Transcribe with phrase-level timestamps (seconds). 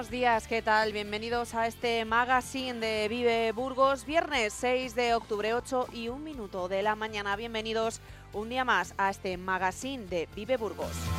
[0.00, 0.94] Buenos días, ¿qué tal?
[0.94, 6.68] Bienvenidos a este magazine de Vive Burgos, viernes 6 de octubre, 8 y un minuto
[6.68, 7.36] de la mañana.
[7.36, 8.00] Bienvenidos
[8.32, 11.09] un día más a este magazine de Vive Burgos.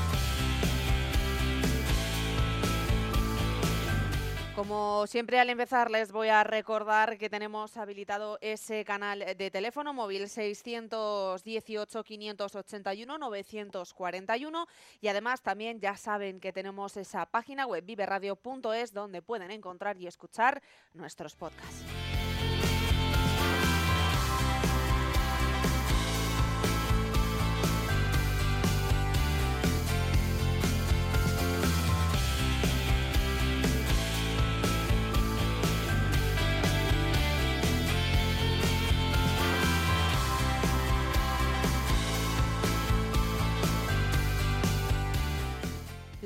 [4.61, 9.91] Como siempre al empezar les voy a recordar que tenemos habilitado ese canal de teléfono
[9.91, 14.67] móvil 618 581 941
[15.01, 20.05] y además también ya saben que tenemos esa página web viveradio.es donde pueden encontrar y
[20.05, 20.61] escuchar
[20.93, 22.00] nuestros podcasts.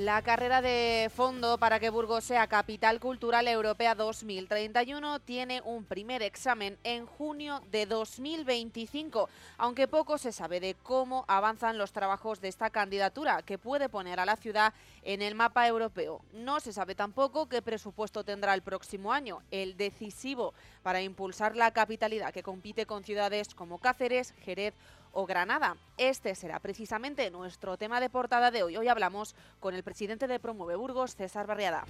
[0.05, 6.21] La carrera de fondo para que Burgos sea Capital Cultural Europea 2031 tiene un primer
[6.21, 9.27] examen en junio de 2025,
[9.57, 14.19] aunque poco se sabe de cómo avanzan los trabajos de esta candidatura, que puede poner
[14.19, 16.21] a la ciudad en el mapa europeo.
[16.33, 21.71] No se sabe tampoco qué presupuesto tendrá el próximo año, el decisivo para impulsar la
[21.71, 24.75] capitalidad que compite con ciudades como Cáceres, Jerez
[25.15, 25.77] o Granada.
[25.97, 28.77] Este será precisamente nuestro tema de portada de hoy.
[28.77, 31.85] Hoy hablamos con el presidente de Promueve Burgos, César Barriada.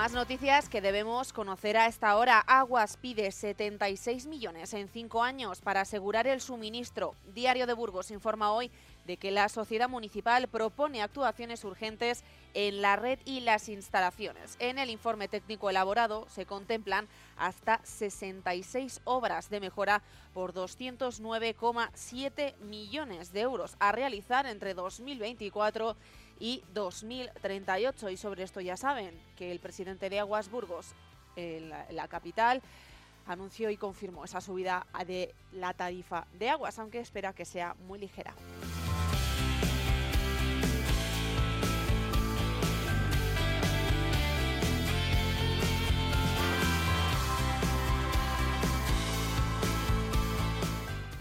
[0.00, 2.38] Más noticias que debemos conocer a esta hora.
[2.38, 7.14] Aguas pide 76 millones en cinco años para asegurar el suministro.
[7.34, 8.70] Diario de Burgos informa hoy
[9.10, 12.22] de que la sociedad municipal propone actuaciones urgentes
[12.54, 14.54] en la red y las instalaciones.
[14.60, 20.00] En el informe técnico elaborado se contemplan hasta 66 obras de mejora
[20.32, 25.96] por 209,7 millones de euros a realizar entre 2024
[26.38, 28.10] y 2038.
[28.10, 30.94] Y sobre esto ya saben que el presidente de Aguas Burgos,
[31.34, 32.62] la capital,
[33.26, 37.98] anunció y confirmó esa subida de la tarifa de aguas, aunque espera que sea muy
[37.98, 38.34] ligera.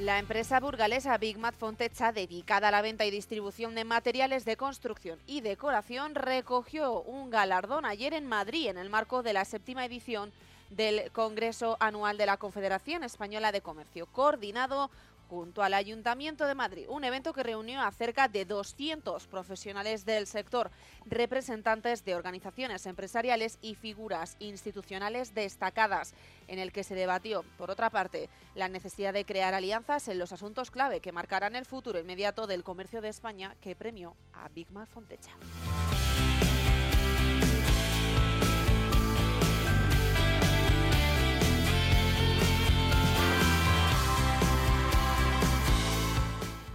[0.09, 4.57] La empresa burgalesa Big Mat Fontecha, dedicada a la venta y distribución de materiales de
[4.57, 9.85] construcción y decoración, recogió un galardón ayer en Madrid en el marco de la séptima
[9.85, 10.31] edición
[10.71, 14.89] del Congreso Anual de la Confederación Española de Comercio, coordinado
[15.29, 20.25] junto al Ayuntamiento de Madrid, un evento que reunió a cerca de 200 profesionales del
[20.25, 20.71] sector,
[21.05, 26.13] representantes de organizaciones empresariales y figuras institucionales destacadas,
[26.47, 30.33] en el que se debatió, por otra parte, la necesidad de crear alianzas en los
[30.33, 34.71] asuntos clave que marcarán el futuro inmediato del comercio de España, que premió a Big
[34.71, 35.31] Mar Fontecha.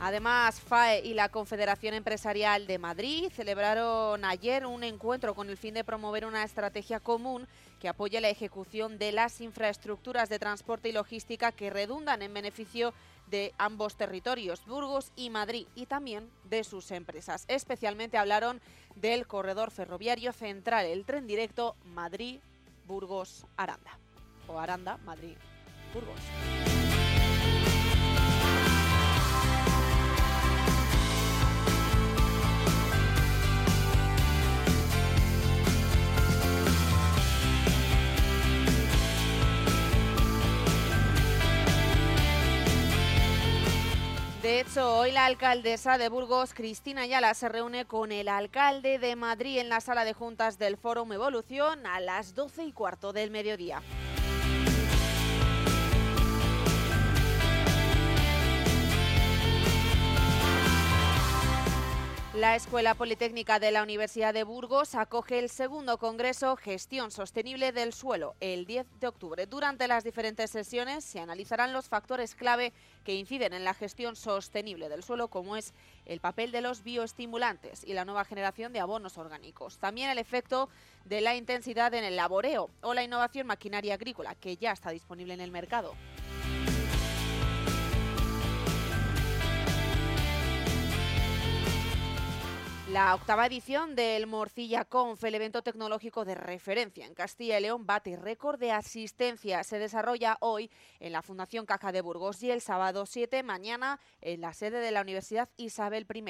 [0.05, 5.73] Además, FAE y la Confederación Empresarial de Madrid celebraron ayer un encuentro con el fin
[5.73, 7.49] de promover una estrategia común
[7.81, 12.93] que apoye la ejecución de las infraestructuras de transporte y logística que redundan en beneficio
[13.29, 17.47] de ambos territorios, Burgos y Madrid, y también de sus empresas.
[17.49, 18.61] Especialmente hablaron
[18.97, 23.99] del corredor ferroviario central, el tren directo Madrid-Burgos-Aranda.
[24.49, 24.99] O Aranda,
[44.45, 49.17] De hecho, hoy la alcaldesa de Burgos, Cristina Ayala, se reúne con el alcalde de
[49.17, 53.31] Madrid en la sala de juntas del Fórum Evolución a las 12 y cuarto del
[53.31, 53.81] mediodía.
[62.35, 67.93] La Escuela Politécnica de la Universidad de Burgos acoge el segundo Congreso Gestión Sostenible del
[67.93, 69.47] Suelo el 10 de octubre.
[69.47, 72.73] Durante las diferentes sesiones se analizarán los factores clave
[73.05, 75.75] que inciden en la gestión sostenible del suelo, como es
[76.07, 79.79] el papel de los bioestimulantes y la nueva generación de abonos orgánicos.
[79.79, 80.69] También el efecto
[81.05, 85.35] de la intensidad en el laboreo o la innovación maquinaria agrícola, que ya está disponible
[85.35, 85.95] en el mercado.
[92.95, 97.87] La octava edición del Morcilla Conf, el evento tecnológico de referencia en Castilla y León,
[97.87, 99.65] bate récord de asistencia.
[99.65, 100.71] Se desarrolla hoy
[101.01, 104.93] en la Fundación Caja de Burgos y el sábado 7, mañana, en la sede de
[104.93, 106.25] la Universidad Isabel I.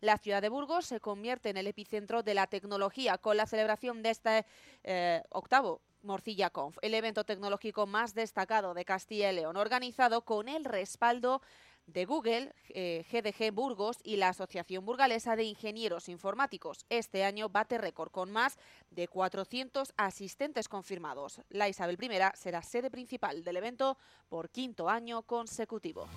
[0.00, 4.02] La ciudad de Burgos se convierte en el epicentro de la tecnología con la celebración
[4.02, 4.46] de este
[4.84, 10.48] eh, octavo Morcilla Conf, el evento tecnológico más destacado de Castilla y León, organizado con
[10.48, 11.42] el respaldo
[11.86, 16.84] de Google, GDG eh, Burgos y la Asociación Burgalesa de Ingenieros Informáticos.
[16.90, 18.58] Este año bate récord con más
[18.90, 21.40] de 400 asistentes confirmados.
[21.48, 23.96] La Isabel I será sede principal del evento
[24.28, 26.08] por quinto año consecutivo.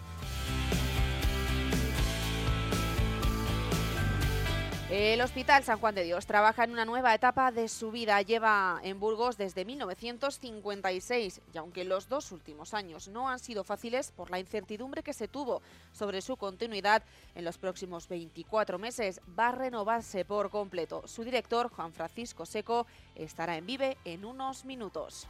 [4.90, 8.20] El Hospital San Juan de Dios trabaja en una nueva etapa de su vida.
[8.24, 14.12] Lleva en Burgos desde 1956 y aunque los dos últimos años no han sido fáciles
[14.12, 17.04] por la incertidumbre que se tuvo sobre su continuidad,
[17.36, 21.08] en los próximos 24 meses va a renovarse por completo.
[21.08, 25.28] Su director, Juan Francisco Seco, estará en Vive en unos minutos.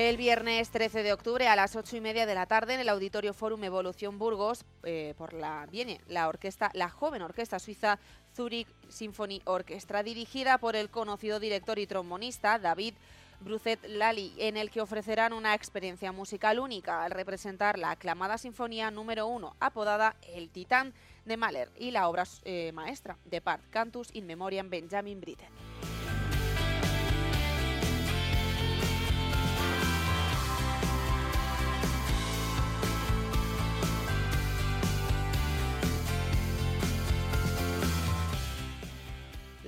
[0.00, 2.88] El viernes 13 de octubre a las 8 y media de la tarde en el
[2.88, 7.98] Auditorio Forum Evolución Burgos eh, por la viene la orquesta, la joven orquesta suiza
[8.34, 12.94] Zurich Symphony Orchestra, dirigida por el conocido director y trombonista David
[13.40, 18.90] Brucet Lali, en el que ofrecerán una experiencia musical única al representar la aclamada sinfonía
[18.90, 20.94] número 1, apodada El Titán
[21.26, 25.69] de Mahler, y la obra eh, maestra de Part Cantus in Memoriam Benjamin Britten.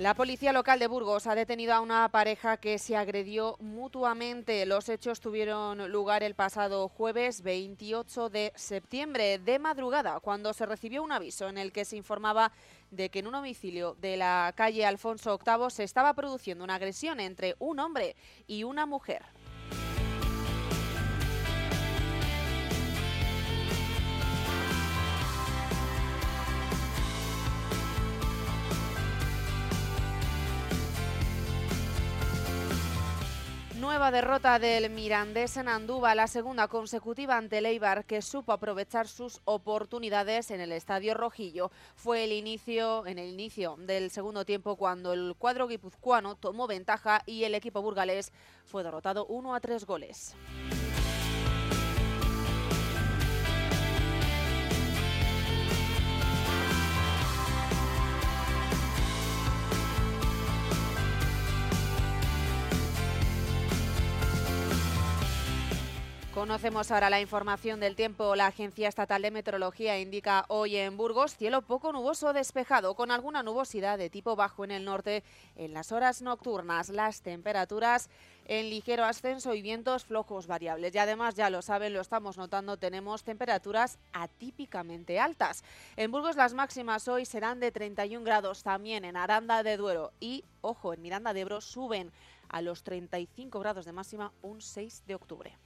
[0.03, 4.65] La policía local de Burgos ha detenido a una pareja que se agredió mutuamente.
[4.65, 11.03] Los hechos tuvieron lugar el pasado jueves 28 de septiembre de madrugada, cuando se recibió
[11.03, 12.51] un aviso en el que se informaba
[12.91, 17.21] de que en un domicilio de la calle Alfonso VIII se estaba produciendo una agresión
[17.21, 19.23] entre un hombre y una mujer.
[33.93, 39.07] Nueva derrota del Mirandés en Andúba, la segunda consecutiva ante el Eibar, que supo aprovechar
[39.07, 41.69] sus oportunidades en el Estadio Rojillo.
[41.95, 47.21] Fue el inicio, en el inicio del segundo tiempo cuando el cuadro guipuzcoano tomó ventaja
[47.27, 48.31] y el equipo burgalés
[48.65, 50.35] fue derrotado 1 a 3 goles.
[66.43, 68.35] Conocemos ahora la información del tiempo.
[68.35, 73.43] La Agencia Estatal de Meteorología indica hoy en Burgos cielo poco nuboso despejado con alguna
[73.43, 75.23] nubosidad de tipo bajo en el norte
[75.55, 76.89] en las horas nocturnas.
[76.89, 78.09] Las temperaturas
[78.45, 80.93] en ligero ascenso y vientos flojos variables.
[80.93, 85.63] Y además, ya lo saben, lo estamos notando, tenemos temperaturas atípicamente altas.
[85.95, 90.43] En Burgos las máximas hoy serán de 31 grados, también en Aranda de Duero y,
[90.59, 92.11] ojo, en Miranda de Ebro suben
[92.49, 95.57] a los 35 grados de máxima un 6 de octubre.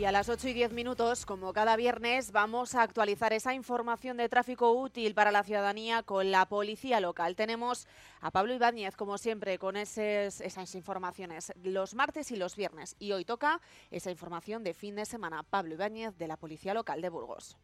[0.00, 4.16] Y a las 8 y 10 minutos, como cada viernes, vamos a actualizar esa información
[4.16, 7.36] de tráfico útil para la ciudadanía con la policía local.
[7.36, 7.86] Tenemos
[8.22, 12.96] a Pablo Ibáñez, como siempre, con esas informaciones los martes y los viernes.
[12.98, 15.42] Y hoy toca esa información de fin de semana.
[15.42, 17.58] Pablo Ibáñez, de la Policía Local de Burgos.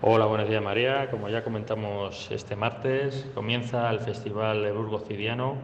[0.00, 1.10] Hola, buenos días María.
[1.10, 5.56] Como ya comentamos este martes, comienza el Festival de Burgos Cidiano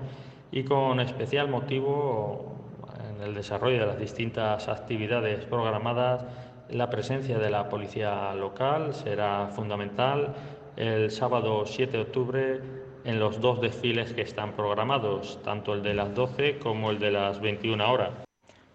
[0.51, 2.57] y con especial motivo
[2.99, 6.25] en el desarrollo de las distintas actividades programadas,
[6.69, 10.35] la presencia de la policía local será fundamental
[10.75, 12.61] el sábado 7 de octubre
[13.05, 17.13] en los dos desfiles que están programados, tanto el de las 12 como el de
[17.13, 18.11] las 21 horas.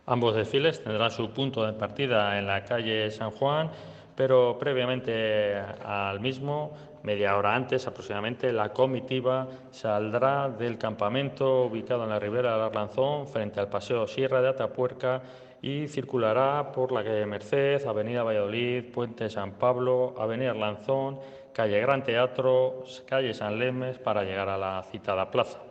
[0.05, 3.69] Ambos desfiles tendrán su punto de partida en la calle San Juan,
[4.19, 6.73] pero previamente al mismo,
[7.03, 13.29] media hora antes aproximadamente, la comitiva saldrá del campamento ubicado en la ribera del Arlanzón,
[13.29, 15.21] frente al Paseo Sierra de Atapuerca,
[15.61, 21.21] y circulará por la calle Merced, Avenida Valladolid, Puente San Pablo, Avenida Arlanzón,
[21.53, 25.68] calle Gran Teatro, calle San Lemes para llegar a la citada plaza.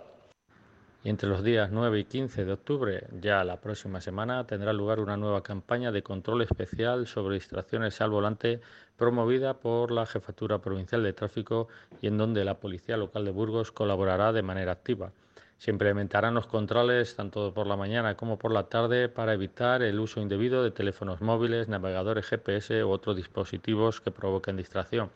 [1.09, 5.17] Entre los días 9 y 15 de octubre, ya la próxima semana, tendrá lugar una
[5.17, 8.61] nueva campaña de control especial sobre distracciones al volante
[8.99, 11.69] promovida por la Jefatura Provincial de Tráfico
[12.03, 15.11] y en donde la Policía Local de Burgos colaborará de manera activa.
[15.57, 19.99] Se implementarán los controles tanto por la mañana como por la tarde para evitar el
[20.01, 25.09] uso indebido de teléfonos móviles, navegadores GPS u otros dispositivos que provoquen distracción.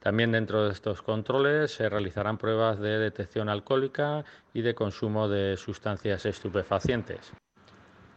[0.00, 4.24] También dentro de estos controles se realizarán pruebas de detección alcohólica
[4.54, 7.32] y de consumo de sustancias estupefacientes.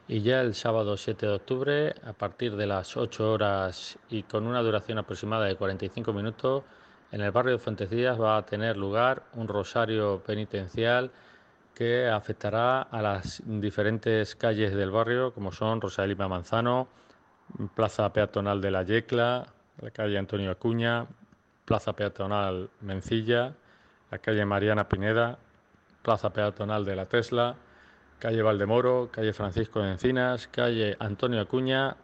[0.07, 4.45] Y ya el sábado 7 de octubre, a partir de las 8 horas y con
[4.45, 6.63] una duración aproximada de 45 minutos,
[7.11, 11.11] en el barrio de Fuentecillas va a tener lugar un rosario penitencial
[11.73, 16.87] que afectará a las diferentes calles del barrio, como son Rosa Lima Manzano,
[17.75, 19.47] Plaza Peatonal de la Yecla,
[19.81, 21.07] la calle Antonio Acuña,
[21.71, 23.53] Plaza Peatonal Mencilla,
[24.11, 25.37] la calle Mariana Pineda,
[26.01, 27.55] Plaza Peatonal de la Tesla,
[28.19, 31.95] calle Valdemoro, calle Francisco de Encinas, calle Antonio Acuña,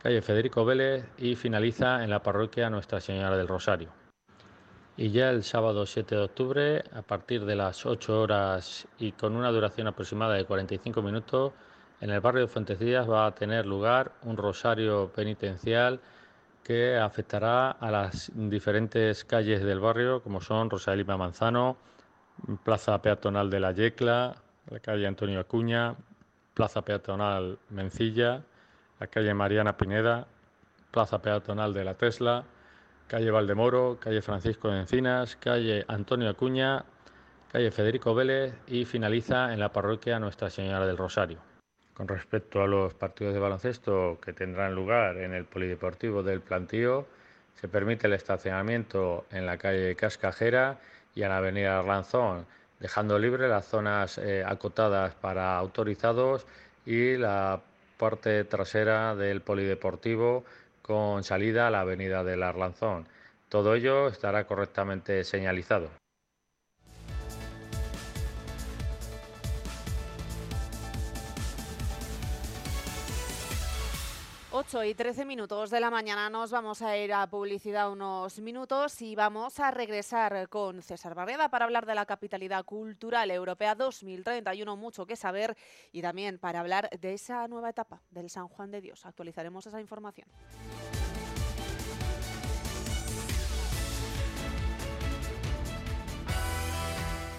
[0.00, 3.88] calle Federico Vélez y finaliza en la parroquia Nuestra Señora del Rosario.
[4.96, 9.34] Y ya el sábado 7 de octubre, a partir de las 8 horas y con
[9.34, 11.52] una duración aproximada de 45 minutos,
[12.00, 15.98] en el barrio de Fuentecillas va a tener lugar un rosario penitencial
[16.62, 21.76] que afectará a las diferentes calles del barrio, como son Rosalima Manzano,
[22.64, 24.36] Plaza Peatonal de la Yecla,
[24.70, 25.94] la calle Antonio Acuña,
[26.54, 28.42] Plaza Peatonal Mencilla,
[28.98, 30.26] la calle Mariana Pineda,
[30.90, 32.44] Plaza Peatonal de la Tesla,
[33.06, 36.84] calle Valdemoro, calle Francisco de Encinas, calle Antonio Acuña,
[37.50, 41.49] calle Federico Vélez y finaliza en la parroquia Nuestra Señora del Rosario.
[41.94, 47.06] Con respecto a los partidos de baloncesto que tendrán lugar en el Polideportivo del Plantío,
[47.60, 50.78] se permite el estacionamiento en la calle Cascajera
[51.14, 52.46] y en la avenida Arlanzón,
[52.78, 56.46] dejando libre las zonas eh, acotadas para autorizados
[56.86, 57.60] y la
[57.98, 60.44] parte trasera del Polideportivo
[60.80, 63.06] con salida a la avenida del Arlanzón.
[63.50, 65.99] Todo ello estará correctamente señalizado.
[74.52, 79.00] 8 y 13 minutos de la mañana nos vamos a ir a publicidad unos minutos
[79.00, 84.76] y vamos a regresar con César Barreda para hablar de la capitalidad cultural europea 2031,
[84.76, 85.56] mucho que saber
[85.92, 89.06] y también para hablar de esa nueva etapa del San Juan de Dios.
[89.06, 90.26] Actualizaremos esa información.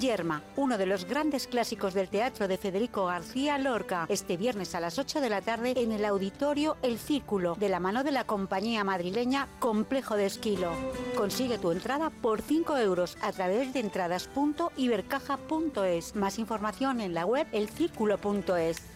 [0.00, 4.80] Yerma, uno de los grandes clásicos del teatro de Federico García Lorca, este viernes a
[4.80, 8.24] las 8 de la tarde en el auditorio El Círculo, de la mano de la
[8.24, 10.70] compañía madrileña Complejo de Esquilo.
[11.16, 16.16] Consigue tu entrada por 5 euros a través de entradas.ibercaja.es.
[16.16, 18.95] Más información en la web elcírculo.es.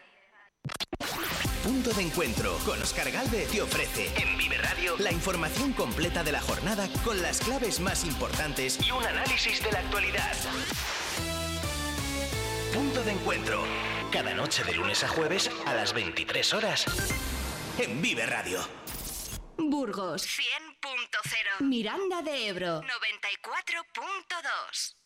[1.63, 6.31] Punto de encuentro con Oscar Galvez te ofrece en Vive Radio la información completa de
[6.31, 10.33] la jornada con las claves más importantes y un análisis de la actualidad.
[12.73, 13.63] Punto de encuentro.
[14.11, 16.85] Cada noche de lunes a jueves a las 23 horas
[17.77, 18.59] en Vive Radio.
[19.57, 22.91] Burgos 100.0 Miranda de Ebro 91
[24.71, 25.00] 94.2.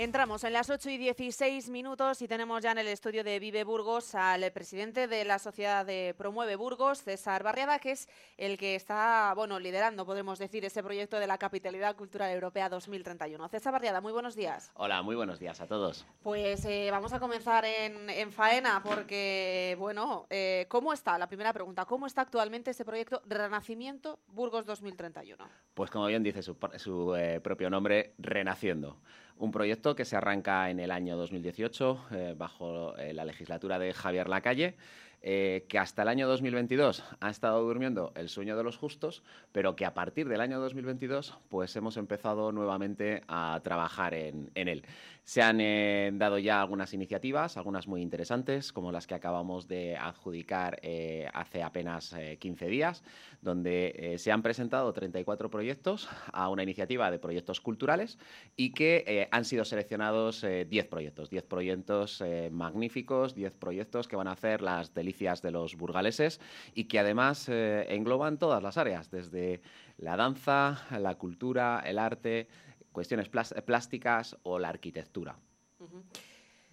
[0.00, 3.64] Entramos en las 8 y 16 minutos y tenemos ya en el estudio de Vive
[3.64, 8.76] Burgos al presidente de la Sociedad de Promueve Burgos, César Barriada, que es el que
[8.76, 13.46] está bueno, liderando, podemos decir, ese proyecto de la Capitalidad Cultural Europea 2031.
[13.50, 14.72] César Barriada, muy buenos días.
[14.76, 16.06] Hola, muy buenos días a todos.
[16.22, 21.18] Pues eh, vamos a comenzar en, faena porque, bueno, eh, ¿cómo está?
[21.18, 25.46] La primera pregunta, ¿cómo está actualmente ese proyecto Renacimiento Burgos 2031?
[25.74, 28.96] Pues como bien dice su, eh, propio nombre, Renaciendo.
[29.40, 33.94] Un proyecto que se arranca en el año 2018 eh, bajo eh, la legislatura de
[33.94, 34.76] Javier Lacalle
[35.22, 39.76] eh, que hasta el año 2022 ha estado durmiendo el sueño de los justos, pero
[39.76, 44.82] que a partir del año 2022 pues hemos empezado nuevamente a trabajar en, él.
[45.24, 49.96] Se han eh, dado ya algunas iniciativas, algunas muy interesantes, como las que acabamos de
[49.96, 53.02] adjudicar eh, hace apenas 15 días,
[53.40, 58.18] donde se han presentado 34 proyectos a una iniciativa de proyectos culturales
[58.56, 64.32] y que han sido seleccionados 10 proyectos, 10 proyectos magníficos, 10 proyectos que van a
[64.32, 66.40] hacer las delicias de los burgaleses
[66.74, 69.60] y que además eh, engloban todas las áreas, desde
[69.98, 72.48] la danza, la cultura, el arte,
[72.92, 75.38] cuestiones plásticas o la arquitectura.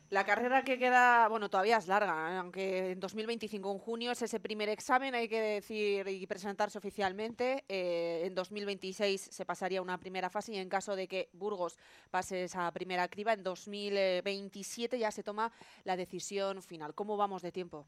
[0.10, 2.38] La carrera que queda, bueno, todavía es larga, ¿eh?
[2.38, 7.65] aunque en 2025, en junio, es ese primer examen, hay que decir y presentarse oficialmente.
[7.67, 11.77] Eh, en 2026 se pasaría una primera fase y en caso de que Burgos
[12.10, 15.51] pase esa primera criba, en 2027 ya se toma
[15.84, 16.95] la decisión final.
[16.95, 17.86] ¿Cómo vamos de tiempo?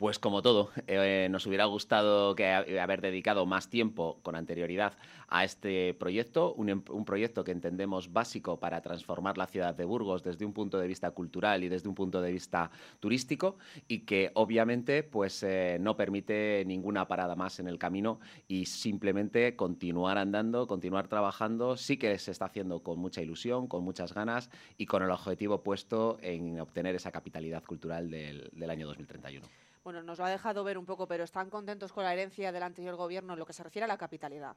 [0.00, 4.94] Pues como todo, eh, nos hubiera gustado que haber dedicado más tiempo con anterioridad
[5.28, 10.22] a este proyecto, em, un, proyecto que entendemos básico para transformar la ciudad de Burgos
[10.22, 13.58] desde un punto de vista cultural y desde un punto de vista turístico
[13.88, 19.54] y que obviamente pues eh, no permite ninguna parada más en el camino y simplemente
[19.54, 24.48] continuar andando, continuar trabajando, sí que se está haciendo con mucha ilusión, con muchas ganas
[24.78, 30.02] y con el objetivo puesto en obtener esa capitalidad cultural del, del año 2031 bueno,
[30.02, 32.96] nos lo ha dejado ver un poco, pero están contentos con la herencia del anterior
[32.96, 34.56] gobierno en lo que se refiere a la capitalidad.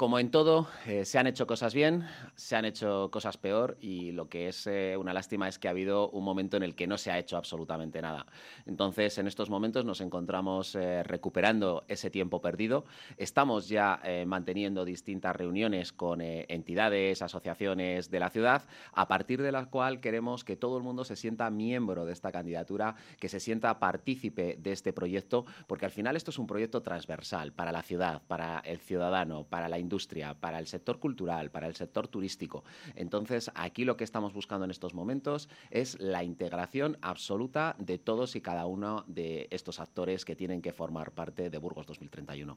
[0.00, 4.12] Como en todo, eh, se han hecho cosas bien, se han hecho cosas peor y
[4.12, 6.86] lo que es eh, una lástima es que ha habido un momento en el que
[6.86, 8.24] no se ha hecho absolutamente nada.
[8.64, 12.86] Entonces, en estos momentos nos encontramos eh, recuperando ese tiempo perdido.
[13.18, 18.62] Estamos ya manteniendo distintas reuniones con entidades, asociaciones de la ciudad,
[18.94, 22.32] a partir de la cual queremos que todo el mundo se sienta miembro de esta
[22.32, 26.80] candidatura, que se sienta partícipe de este proyecto, porque al final esto es un proyecto
[26.80, 31.50] transversal para la ciudad, para el ciudadano, para la industria industria, para el sector cultural,
[31.50, 32.62] para el sector turístico.
[32.94, 38.36] Entonces, aquí lo que estamos buscando en estos momentos es la integración absoluta de todos
[38.36, 42.56] y cada uno de estos actores que tienen que formar parte de Burgos 2031.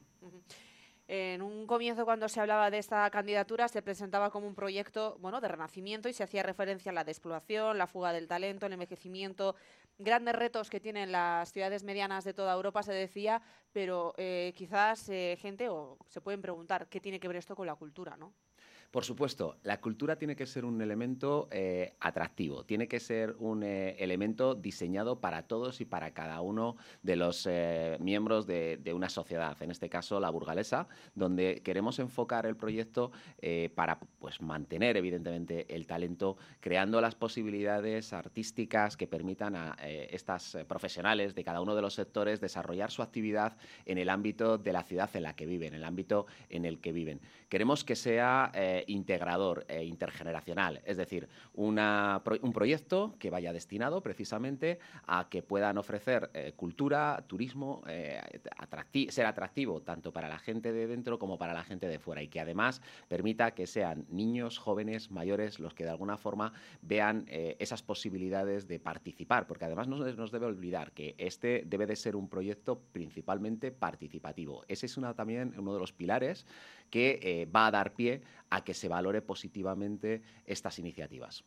[1.06, 5.40] En un comienzo, cuando se hablaba de esta candidatura, se presentaba como un proyecto bueno,
[5.42, 9.54] de renacimiento y se hacía referencia a la despoblación, la fuga del talento, el envejecimiento,
[9.98, 15.08] grandes retos que tienen las ciudades medianas de toda Europa, se decía, pero eh, quizás
[15.08, 18.32] eh, gente o se pueden preguntar qué tiene que ver esto con la cultura, ¿no?
[18.90, 23.62] Por supuesto, la cultura tiene que ser un elemento eh, atractivo, tiene que ser un
[23.62, 29.08] eh, elemento diseñado para todos y para cada uno de los eh, miembros de, una
[29.08, 33.10] sociedad, en este caso la burgalesa, donde queremos enfocar el proyecto
[33.74, 41.34] para pues, mantener evidentemente el talento, creando las posibilidades artísticas que permitan a estas profesionales
[41.34, 45.10] de cada uno de los sectores desarrollar su actividad en el ámbito de la ciudad
[45.14, 47.20] en la que viven, en el ámbito en el que viven.
[47.48, 48.52] Queremos que sea
[48.86, 56.54] integrador e intergeneracional, es decir, un proyecto que vaya destinado precisamente a que puedan ofrecer
[56.56, 57.82] cultura, turismo,
[59.08, 62.28] ser atractivo tanto para la gente de dentro como para la gente de fuera y
[62.28, 67.82] que además permita que sean niños, jóvenes, mayores los que de alguna forma vean esas
[67.82, 72.28] posibilidades de participar, porque además no nos debe olvidar que este debe de ser un
[72.28, 74.64] proyecto principalmente participativo.
[74.68, 76.46] Ese es también uno de los pilares
[76.94, 81.42] que eh, va a dar pie a que se valore positivamente estas iniciativas.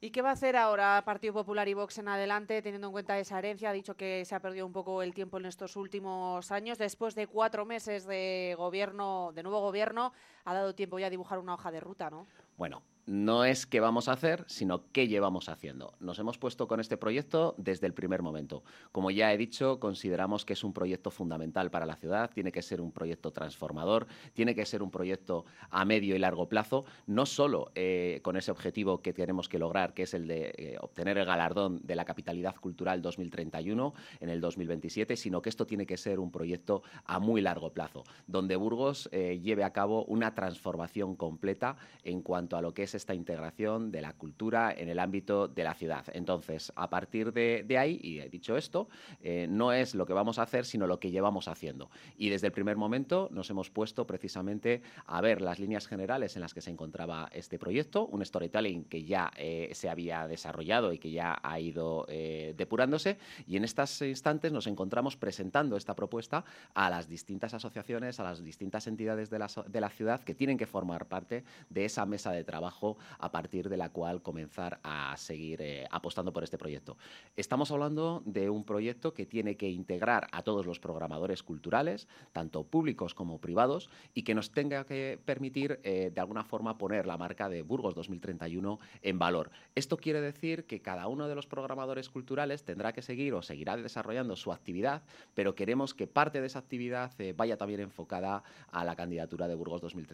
[0.00, 3.16] ¿Y qué va a hacer ahora Partido Popular y Vox en adelante, teniendo en cuenta
[3.20, 3.70] esa herencia?
[3.70, 6.76] Ha dicho que se ha perdido un poco el tiempo en estos últimos años.
[6.76, 10.12] Después de cuatro meses de gobierno, de nuevo gobierno,
[10.44, 12.26] ha dado tiempo ya a dibujar una hoja de ruta, ¿no?
[12.56, 15.92] Bueno, no es qué vamos a hacer, sino qué llevamos haciendo.
[16.00, 18.62] Nos hemos puesto con este proyecto desde el primer momento.
[18.92, 22.62] Como ya he dicho, consideramos que es un proyecto fundamental para la ciudad, tiene que
[22.62, 27.26] ser un proyecto transformador, tiene que ser un proyecto a medio y largo plazo, no
[27.26, 31.18] solo eh, con ese objetivo que tenemos que lograr, que es el de eh, obtener
[31.18, 35.98] el galardón de la capitalidad cultural 2031 en el 2027, sino que esto tiene que
[35.98, 41.16] ser un proyecto a muy largo plazo, donde Burgos eh, lleve a cabo una transformación
[41.16, 45.48] completa en cuanto a lo que es esta integración de la cultura en el ámbito
[45.48, 46.04] de la ciudad.
[46.12, 48.88] Entonces, a partir de, ahí, y he dicho esto,
[49.20, 51.90] eh, no es lo que vamos a hacer, sino lo que llevamos haciendo.
[52.16, 56.42] Y desde el primer momento nos hemos puesto precisamente a ver las líneas generales en
[56.42, 60.98] las que se encontraba este proyecto, un storytelling que ya eh, se había desarrollado y
[60.98, 66.44] que ya ha ido eh, depurándose, y en estos instantes nos encontramos presentando esta propuesta
[66.74, 70.58] a las distintas asociaciones, a las distintas entidades de la, de la ciudad que tienen
[70.58, 75.16] que formar parte de esa mesa de trabajo a partir de la cual comenzar a
[75.16, 76.96] seguir eh, apostando por este proyecto.
[77.36, 82.64] Estamos hablando de un proyecto que tiene que integrar a todos los programadores culturales, tanto
[82.64, 87.16] públicos como privados, y que nos tenga que permitir eh, de alguna forma poner la
[87.16, 89.50] marca de Burgos 2031 en valor.
[89.74, 93.76] Esto quiere decir que cada uno de los programadores culturales tendrá que seguir o seguirá
[93.76, 95.02] desarrollando su actividad,
[95.34, 99.54] pero queremos que parte de esa actividad eh, vaya también enfocada a la candidatura de
[99.54, 100.13] Burgos 2031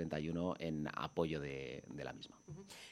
[0.59, 2.37] en apoyo de la misma.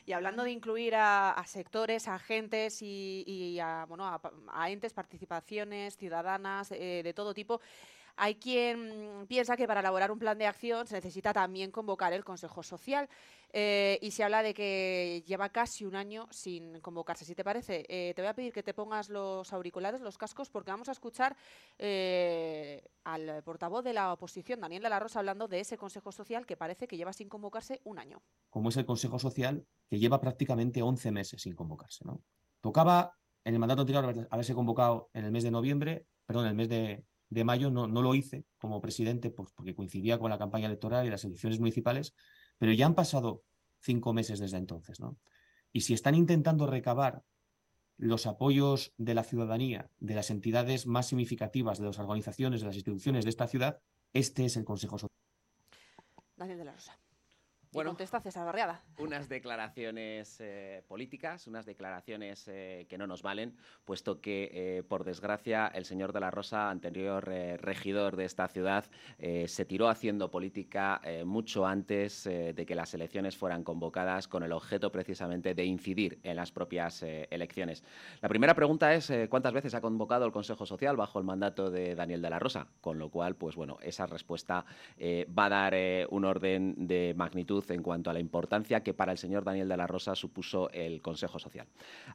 [0.07, 6.73] Y hablando de incluir a, sectores, a agentes y, a, bueno, a, entes, participaciones ciudadanas
[6.73, 7.61] eh, de todo tipo,
[8.19, 12.25] hay quien piensa que para elaborar un plan de acción se necesita también convocar el
[12.25, 13.09] Consejo Social
[13.53, 17.25] eh, y se habla de que lleva casi un año sin convocarse.
[17.25, 20.51] Si te parece, eh, te voy a pedir que te pongas los auriculares, los cascos,
[20.51, 21.37] porque vamos a escuchar
[21.79, 26.45] eh, al portavoz de la oposición, Daniel de la Rosa, hablando de ese Consejo Social
[26.45, 28.21] que parece que lleva sin convocarse un año.
[28.51, 32.05] Como es el Consejo Social que lleva prácticamente 11 meses sin convocarse.
[32.05, 32.21] ¿no?
[32.61, 36.57] Tocaba en el mandato anterior haberse convocado en el mes de noviembre, perdón, en el
[36.57, 40.39] mes de, de mayo no, no lo hice como presidente pues, porque coincidía con la
[40.39, 42.15] campaña electoral y las elecciones municipales,
[42.59, 43.43] pero ya han pasado
[43.81, 45.01] cinco meses desde entonces.
[45.01, 45.19] ¿no?
[45.73, 47.23] Y si están intentando recabar
[47.97, 52.77] los apoyos de la ciudadanía, de las entidades más significativas, de las organizaciones, de las
[52.77, 53.81] instituciones de esta ciudad,
[54.13, 55.19] este es el Consejo Social.
[56.37, 56.99] De la Rosa.
[57.71, 58.81] Bueno, contesta César Barriada.
[58.99, 65.05] Unas declaraciones eh, políticas, unas declaraciones eh, que no nos valen, puesto que, eh, por
[65.05, 68.87] desgracia, el señor de la Rosa, anterior regidor de esta ciudad,
[69.19, 74.91] se tiró haciendo política mucho antes de que las elecciones fueran convocadas con el objeto
[74.91, 77.83] precisamente de incidir en las propias elecciones.
[78.21, 81.95] La primera pregunta es cuántas veces ha convocado el Consejo Social bajo el mandato de
[81.95, 84.65] Daniel de la Rosa, con lo cual, pues bueno, esa respuesta
[85.37, 85.75] va a dar
[86.11, 89.77] un orden de magnitud en cuanto a la importancia que para el señor Daniel de
[89.77, 91.67] la Rosa supuso el Consejo Social.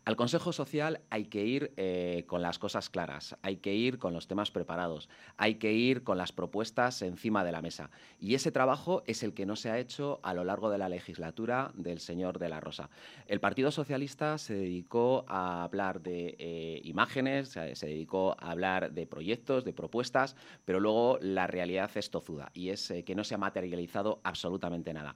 [0.06, 4.14] Al Consejo Social hay que ir eh, con las cosas claras, hay que ir con
[4.14, 7.90] los temas preparados, hay que ir con las propuestas encima de la mesa.
[8.20, 10.90] Y ese trabajo es el que no se ha hecho a lo largo de la
[10.90, 12.90] legislatura del señor de la Rosa.
[13.28, 19.06] El Partido Socialista se dedicó a hablar de eh, imágenes, se dedicó a hablar de
[19.06, 23.36] proyectos, de propuestas, pero luego la realidad es tozuda y es eh, que no se
[23.36, 25.16] ha materializado absolutamente nada.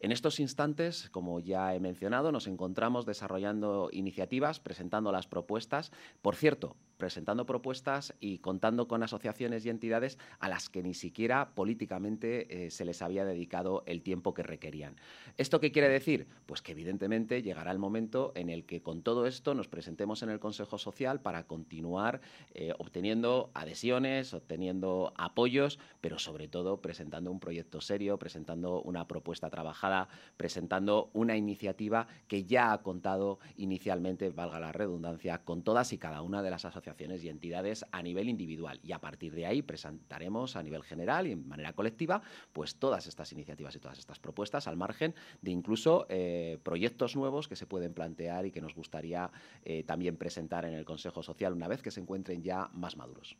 [0.00, 5.90] En estos instantes, como ya he mencionado, nos encontramos desarrollando iniciativas, presentando las propuestas.
[6.22, 11.54] Por cierto, presentando propuestas y contando con asociaciones y entidades a las que ni siquiera
[11.54, 14.96] políticamente eh, se les había dedicado el tiempo que requerían.
[15.36, 16.26] ¿Esto qué quiere decir?
[16.46, 20.30] Pues que evidentemente llegará el momento en el que con todo esto nos presentemos en
[20.30, 22.20] el Consejo Social para continuar
[22.54, 29.50] eh, obteniendo adhesiones, obteniendo apoyos, pero sobre todo presentando un proyecto serio, presentando una propuesta
[29.50, 29.87] trabajada,
[30.36, 36.22] presentando una iniciativa que ya ha contado inicialmente, valga la redundancia, con todas y cada
[36.22, 38.80] una de las asociaciones y entidades a nivel individual.
[38.82, 42.22] Y a partir de ahí presentaremos a nivel general y en manera colectiva
[42.52, 47.48] pues todas estas iniciativas y todas estas propuestas al margen de incluso eh, proyectos nuevos
[47.48, 49.30] que se pueden plantear y que nos gustaría
[49.64, 53.36] eh, también presentar en el Consejo Social una vez que se encuentren ya más maduros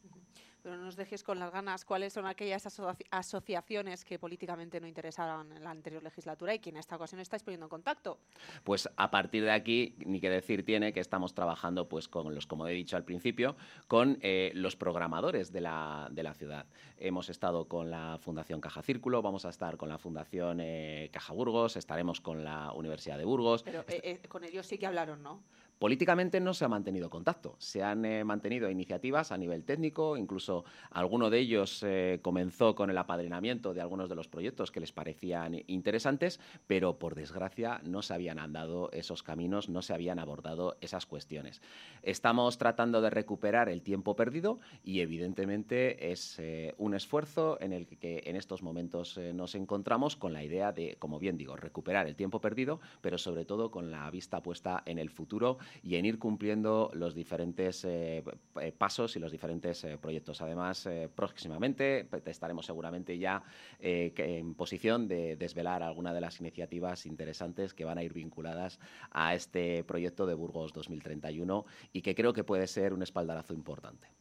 [0.69, 2.63] pero no nos dejes con las ganas cuáles son aquellas
[3.11, 7.43] asociaciones que políticamente no interesaron en la anterior legislatura y que en esta ocasión estáis
[7.43, 8.19] poniendo en contacto.
[8.65, 12.47] Pues a partir de aquí, ni que decir tiene que estamos trabajando, pues con los,
[12.47, 16.67] como he dicho al principio, con eh, los programadores de la, de la, ciudad.
[16.99, 21.33] Hemos estado con la Fundación Caja Círculo, vamos a estar con la Fundación eh, Caja
[21.33, 23.63] Burgos, estaremos con la Universidad de Burgos.
[23.63, 25.43] Pero eh, con ellos sí que hablaron, ¿no?
[25.79, 30.65] Políticamente no se ha mantenido contacto, se han eh, mantenido iniciativas a nivel técnico, incluso
[30.91, 34.91] alguno de ellos eh, comenzó con el apadrinamiento de algunos de los proyectos que les
[34.91, 40.77] parecían interesantes, pero por desgracia no se habían andado esos caminos, no se habían abordado
[40.81, 41.63] esas cuestiones.
[42.03, 47.87] Estamos tratando de recuperar el tiempo perdido y evidentemente es eh, un esfuerzo en el
[47.87, 52.17] que en estos momentos nos encontramos con la idea de, como bien digo, recuperar el
[52.17, 56.19] tiempo perdido, pero sobre todo con la vista puesta en el futuro y en ir
[56.19, 58.23] cumpliendo los diferentes eh,
[58.61, 60.41] eh, pasos y los diferentes eh, proyectos.
[60.41, 63.43] Además, próximamente estaremos seguramente ya
[63.81, 68.79] en posición de desvelar alguna de las iniciativas interesantes que van a ir vinculadas
[69.11, 74.18] a este proyecto de Burgos 2031 y que creo que puede ser un espaldarazo importante.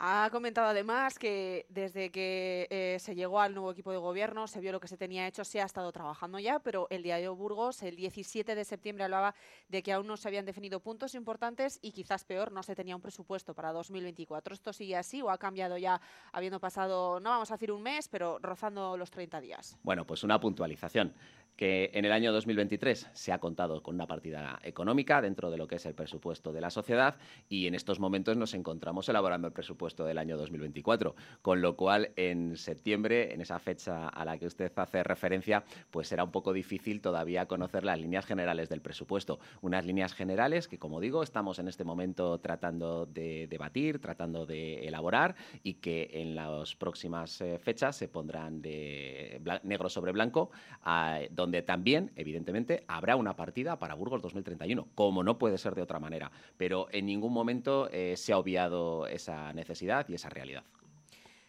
[0.00, 4.60] Ha comentado además que desde que eh, se llegó al nuevo equipo de gobierno se
[4.60, 7.82] vio lo que se tenía hecho, se ha estado trabajando ya, pero el diario Burgos
[7.82, 9.34] el 17 de septiembre hablaba
[9.68, 12.94] de que aún no se habían definido puntos importantes y quizás peor, no se tenía
[12.94, 14.54] un presupuesto para 2024.
[14.54, 18.06] ¿Esto sigue así o ha cambiado ya habiendo pasado, no vamos a decir un mes,
[18.06, 19.76] pero rozando los 30 días?
[19.82, 21.12] Bueno, pues una puntualización
[21.58, 25.66] que en el año 2023 se ha contado con una partida económica dentro de lo
[25.66, 27.16] que es el presupuesto de la sociedad
[27.48, 32.12] y en estos momentos nos encontramos elaborando el presupuesto del año 2024, con lo cual
[32.14, 36.52] en septiembre, en esa fecha a la que usted hace referencia, pues será un poco
[36.52, 39.40] difícil todavía conocer las líneas generales del presupuesto.
[39.60, 44.86] Unas líneas generales que, como digo, estamos en este momento tratando de debatir, tratando de
[44.86, 51.18] elaborar y que en las próximas eh, fechas se pondrán de negro sobre blanco, a,
[51.32, 55.98] donde también, evidentemente, habrá una partida para Burgos 2031, como no puede ser de otra
[55.98, 56.30] manera.
[56.56, 60.64] Pero en ningún momento eh, se ha obviado esa necesidad y esa realidad.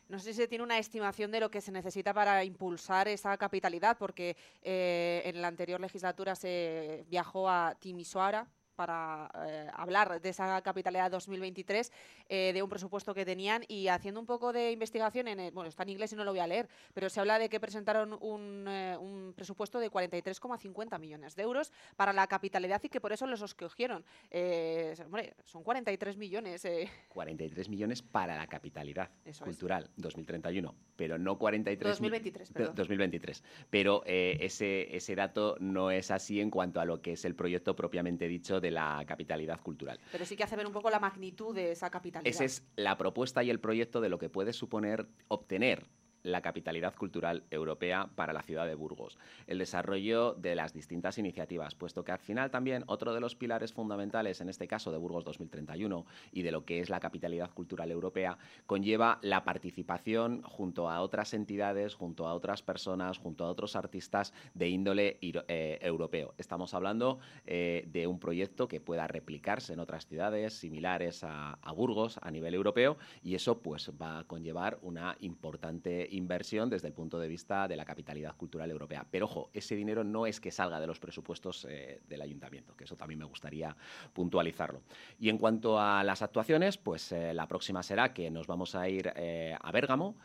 [0.09, 3.37] No sé si se tiene una estimación de lo que se necesita para impulsar esa
[3.37, 8.47] capitalidad, porque eh, en la anterior legislatura se viajó a Timisoara,
[8.79, 11.91] para eh, hablar de esa capitalidad 2023,
[12.29, 15.83] eh, de un presupuesto que tenían y haciendo un poco de investigación, en bueno, está
[15.83, 18.65] en inglés y no lo voy a leer, pero se habla de que presentaron un,
[18.69, 23.27] eh, un presupuesto de 43,50 millones de euros para la capitalidad y que por eso
[23.27, 24.05] los escogieron.
[24.31, 26.65] hombre, son 43 millones.
[27.09, 29.09] 43 millones para la capitalidad
[29.43, 32.75] cultural 2031, pero no 43 2023, perdón.
[32.75, 33.43] 2023.
[33.69, 37.75] Pero ese, ese dato no es así en cuanto a lo que es el proyecto
[37.75, 39.99] propiamente dicho de la capitalidad cultural.
[40.11, 42.29] Pero sí que hace ver un poco la magnitud de esa capitalidad.
[42.29, 45.87] Esa es la propuesta y el proyecto de lo que puede suponer obtener
[46.23, 51.75] la capitalidad cultural europea para la ciudad de Burgos, el desarrollo de las distintas iniciativas,
[51.75, 55.23] puesto que al final también otro de los pilares fundamentales, en este caso de Burgos
[55.23, 61.01] 2031 y de lo que es la capitalidad cultural europea, conlleva la participación junto a
[61.01, 66.33] otras entidades, junto a otras personas, junto a otros artistas de índole eh, europeo.
[66.37, 71.71] Estamos hablando eh, de un proyecto que pueda replicarse en otras ciudades similares a, a
[71.71, 76.93] Burgos a nivel europeo y eso pues va a conllevar una importante inversión desde el
[76.93, 79.05] punto de vista de la capitalidad cultural europea.
[79.09, 82.83] Pero ojo, ese dinero no es que salga de los presupuestos eh, del ayuntamiento, que
[82.83, 83.75] eso también me gustaría
[84.13, 84.81] puntualizarlo.
[85.19, 88.87] Y en cuanto a las actuaciones, pues eh, la próxima será que nos vamos a
[88.89, 90.15] ir eh, a Bérgamo.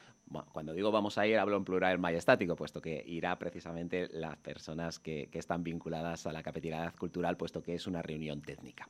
[0.52, 4.98] cuando digo vamos a ir, hablo en plural majestático, puesto que irá precisamente las personas
[4.98, 8.88] que, que están vinculadas a la capitalidad cultural, puesto que es una reunión técnica.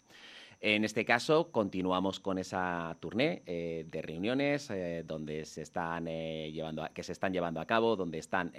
[0.61, 6.51] En este caso, continuamos con esa tournée eh, de reuniones eh, donde se están, eh,
[6.53, 8.53] llevando que se están llevando a cabo, donde están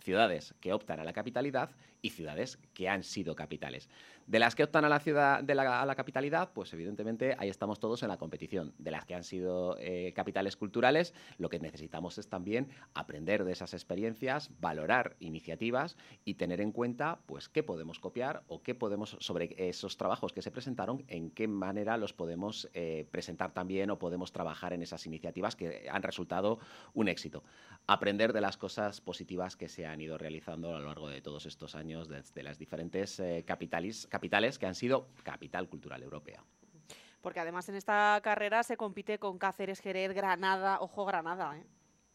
[0.00, 1.70] ciudades que optan a la capitalidad
[2.02, 3.88] y ciudades que han sido capitales.
[4.26, 7.48] De las que optan a la ciudad, de la, a la capitalidad, pues evidentemente ahí
[7.48, 8.74] estamos todos en la competición.
[8.78, 9.76] De las que han sido
[10.14, 16.60] capitales culturales, lo que necesitamos es también aprender de esas experiencias, valorar iniciativas y tener
[16.60, 21.04] en cuenta, pues, qué podemos copiar o qué podemos sobre esos trabajos que se presentaron
[21.14, 25.88] en qué manera los podemos eh, presentar también o podemos trabajar en esas iniciativas que
[25.90, 26.58] han resultado
[26.92, 27.42] un éxito.
[27.86, 31.46] Aprender de las cosas positivas que se han ido realizando a lo largo de todos
[31.46, 36.42] estos años desde las diferentes eh, capitales, capitales que han sido capital cultural europea.
[37.22, 41.56] porque además en esta carrera se compite con Cáceres, Jerez, Granada, ojo Granada.
[41.56, 41.64] ¿eh?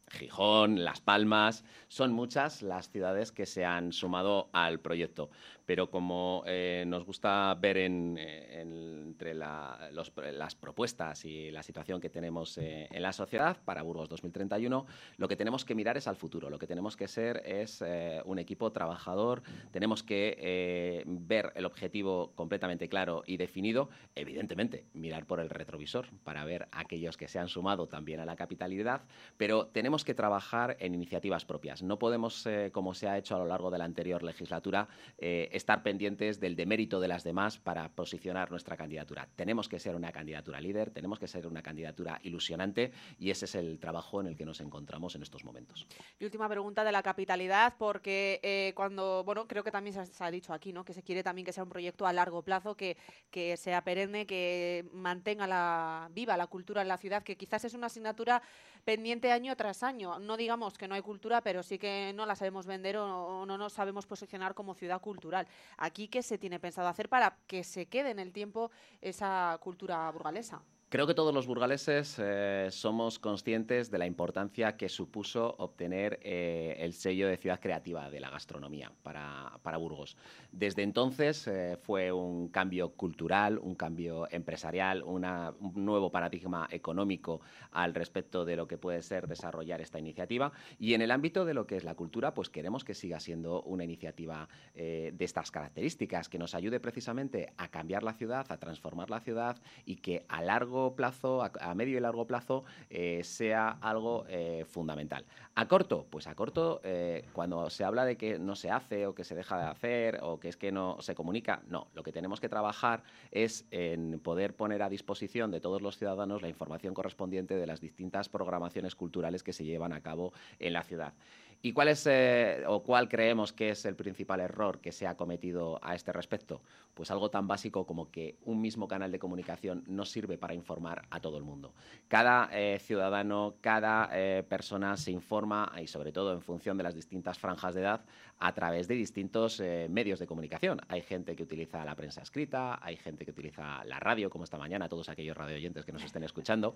[0.09, 5.29] Gijón, Las Palmas, son muchas las ciudades que se han sumado al proyecto.
[5.65, 12.57] Pero como eh, nos gusta ver eh, entre las propuestas y la situación que tenemos
[12.57, 16.49] eh, en la sociedad para Burgos 2031, lo que tenemos que mirar es al futuro.
[16.49, 17.83] Lo que tenemos que ser es
[18.25, 19.43] un equipo trabajador.
[19.71, 23.89] Tenemos que ver el objetivo completamente claro y definido.
[24.15, 28.35] Evidentemente, mirar por el retrovisor para ver aquellos que se han sumado también a la
[28.35, 29.03] capitalidad.
[29.37, 31.83] Pero tenemos que trabajar en iniciativas propias.
[31.83, 35.49] No podemos, eh, como se ha hecho a lo largo de la anterior legislatura, eh,
[35.51, 39.27] estar pendientes del demérito de las demás para posicionar nuestra candidatura.
[39.35, 43.55] Tenemos que ser una candidatura líder, tenemos que ser una candidatura ilusionante y ese es
[43.55, 45.87] el trabajo en el que nos encontramos en estos momentos.
[46.19, 50.31] Y última pregunta de la capitalidad, porque eh, cuando, bueno, creo que también se ha,
[50.31, 50.85] dicho aquí, ¿no?
[50.85, 52.97] Que se quiere también que sea un proyecto a largo plazo, que,
[53.31, 57.73] que sea perenne, que mantenga la viva la cultura en la ciudad, que quizás es
[57.73, 58.41] una asignatura
[58.83, 60.19] pendiente año tras año.
[60.19, 63.57] No digamos que no hay cultura, pero sí que no la sabemos vender o, no
[63.57, 65.47] nos sabemos posicionar como ciudad cultural.
[65.77, 70.09] Aquí, ¿qué se tiene pensado hacer para que se quede en el tiempo esa cultura
[70.11, 70.61] burgalesa?
[70.91, 76.77] Creo que todos los burgaleses eh, somos conscientes de la importancia que supuso obtener eh,
[76.79, 80.17] el sello de ciudad creativa de la gastronomía para, Burgos.
[80.51, 85.27] Desde entonces eh, fue un cambio cultural, un cambio empresarial, un
[85.75, 87.39] nuevo paradigma económico
[87.71, 90.51] al respecto de lo que puede ser desarrollar esta iniciativa.
[90.79, 93.61] Y en el ámbito de lo que es la cultura, pues queremos que siga siendo
[93.61, 99.11] una iniciativa de estas características, que nos ayude precisamente a cambiar la ciudad, a transformar
[99.11, 104.25] la ciudad y que a largo plazo, a, medio y largo plazo, eh, sea algo
[104.27, 105.25] eh, fundamental.
[105.55, 109.13] A corto, pues a corto, eh, cuando se habla de que no se hace o
[109.13, 112.11] que se deja de hacer o que es que no se comunica, no, lo que
[112.11, 116.93] tenemos que trabajar es en poder poner a disposición de todos los ciudadanos la información
[116.93, 121.13] correspondiente de las distintas programaciones culturales que se llevan a cabo en la ciudad.
[121.61, 125.17] ¿Y cuál es eh, o cuál creemos que es el principal error que se ha
[125.17, 126.61] cometido a este respecto?
[126.93, 131.05] Pues algo tan básico como que un mismo canal de comunicación no sirve para informar
[131.09, 131.73] a todo el mundo.
[132.07, 136.95] Cada eh, ciudadano, cada eh, persona se informa y sobre todo en función de las
[136.95, 138.05] distintas franjas de edad
[138.39, 140.79] a través de distintos medios de comunicación.
[140.87, 144.57] Hay gente que utiliza la prensa escrita, hay gente que utiliza la radio, como esta
[144.57, 146.75] mañana, todos aquellos radioyentes que nos estén escuchando,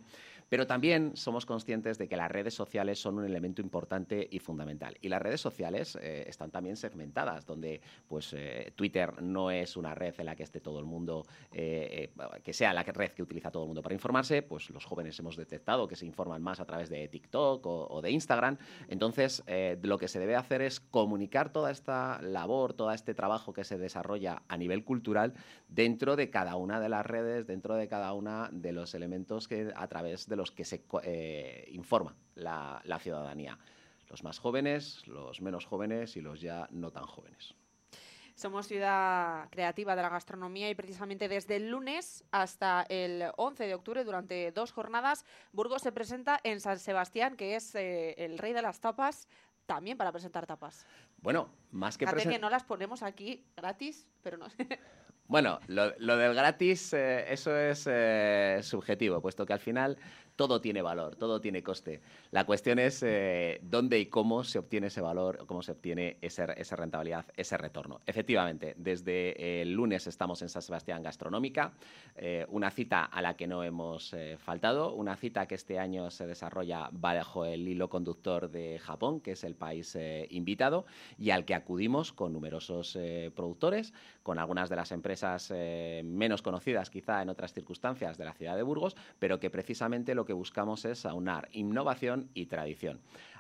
[0.50, 4.84] pero también somos conscientes de que las redes sociales son un elemento importante y fundamental
[5.02, 9.94] y las redes sociales eh, están también segmentadas, donde pues eh, Twitter no es una
[9.96, 12.12] red en la que esté todo el mundo, eh,
[12.44, 15.38] que sea la red que utiliza todo el mundo para informarse, pues los jóvenes hemos
[15.38, 18.58] detectado que se informan más a través de TikTok o, de Instagram.
[18.88, 19.44] Entonces,
[19.82, 23.78] lo que se debe hacer es comunicar toda esta labor, todo este trabajo que se
[23.78, 25.34] desarrolla a nivel cultural
[25.70, 29.72] dentro de cada una de las redes, dentro de cada una de los elementos que,
[29.76, 30.84] a través de los que se
[31.72, 33.58] informa la ciudadanía
[34.14, 37.56] los más jóvenes, los menos jóvenes y los ya no tan jóvenes.
[38.36, 43.74] Somos ciudad creativa de la gastronomía y precisamente desde el lunes hasta el 11 de
[43.74, 48.54] octubre, durante dos jornadas, Burgos se presenta en San Sebastián, que es eh, el rey
[48.54, 49.28] de las tapas,
[49.66, 50.86] también para presentar tapas.
[51.24, 54.68] Bueno, más que Fíjate que no las ponemos aquí gratis, pero no sé.
[55.26, 59.98] Bueno, lo, del gratis, eh, eso es eh, subjetivo, puesto que al final
[60.36, 62.02] todo tiene valor, todo tiene coste.
[62.32, 66.76] La cuestión es eh, dónde y cómo se obtiene ese valor, cómo se obtiene esa
[66.76, 68.02] rentabilidad, ese retorno.
[68.06, 71.74] Efectivamente, desde el lunes estamos en San Sebastián Gastronómica,
[72.16, 76.10] eh, una cita a la que no hemos eh, faltado, una cita que este año
[76.10, 79.98] se desarrolla bajo el hilo conductor de Japón, que es el país
[80.30, 80.86] invitado,
[81.18, 82.98] y al que acudimos con numerosos
[83.36, 83.94] productores,
[84.24, 85.52] con algunas de las empresas
[86.04, 90.23] menos conocidas quizá en otras circunstancias de la ciudad de Burgos, pero que precisamente lo
[90.26, 93.00] que buscamos es aunar innovación y tradición.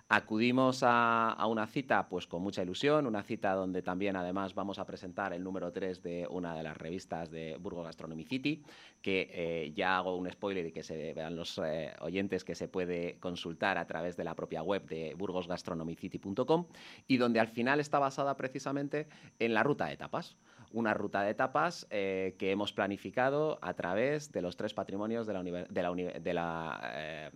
[0.09, 4.85] Acudimos a, una cita pues con mucha ilusión, una cita donde también además vamos a
[4.85, 8.61] presentar el número 3 de una de las revistas de Burgos Gastronomy City,
[9.01, 12.67] que eh, ya hago un spoiler y que se vean los eh, oyentes que se
[12.67, 16.67] puede consultar a través de la propia web de burgosgastronomycity.com
[17.07, 19.07] y donde al final está basada precisamente
[19.39, 20.35] en la ruta de etapas
[20.73, 25.33] una ruta de etapas eh, que hemos planificado a través de los tres patrimonios de
[25.33, 27.31] la, de la, de la eh,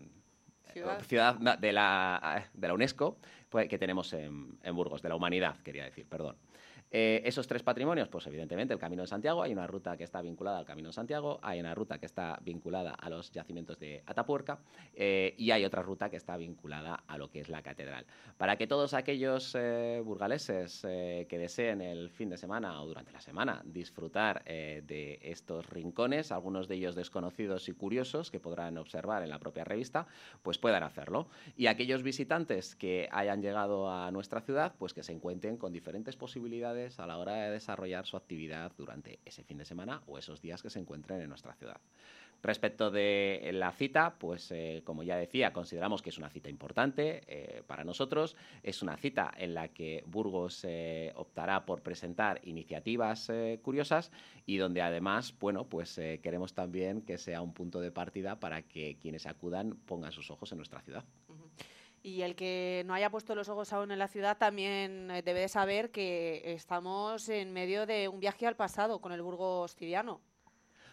[1.04, 3.18] ciudad, de, la, de la UNESCO
[3.50, 6.36] pues, que tenemos en, Burgos, de la humanidad, quería decir, perdón.
[6.90, 10.22] Eh, esos tres patrimonios, pues evidentemente el Camino de Santiago, hay una ruta que está
[10.22, 14.04] vinculada al Camino de Santiago, hay una ruta que está vinculada a los yacimientos de
[14.06, 14.60] Atapuerca
[14.94, 18.06] eh, y hay otra ruta que está vinculada a lo que es la catedral.
[18.38, 23.20] Para que todos aquellos eh, burgaleses que deseen el fin de semana o durante la
[23.20, 29.30] semana disfrutar de estos rincones, algunos de ellos desconocidos y curiosos que podrán observar en
[29.30, 30.08] la propia revista,
[30.42, 31.28] pues puedan hacerlo.
[31.56, 36.16] Y aquellos visitantes que hayan llegado a nuestra ciudad, pues que se encuentren con diferentes
[36.16, 40.42] posibilidades a la hora de desarrollar su actividad durante ese fin de semana o esos
[40.42, 41.82] días que se encuentren en nuestra ciudad.
[42.44, 47.24] Respecto de la cita, pues eh, como ya decía, consideramos que es una cita importante
[47.28, 48.36] eh, para nosotros.
[48.62, 53.32] Es una cita en la que Burgos eh, optará por presentar iniciativas
[53.64, 54.12] curiosas
[54.46, 58.98] y donde además, bueno, pues queremos también que sea un punto de partida para que
[59.02, 61.04] quienes acudan pongan sus ojos en nuestra ciudad.
[62.08, 65.42] Y el que no haya puesto los ojos aún en la ciudad también eh, debe
[65.42, 70.22] de saber que estamos en medio de un viaje al pasado con el Burgos Tidiano.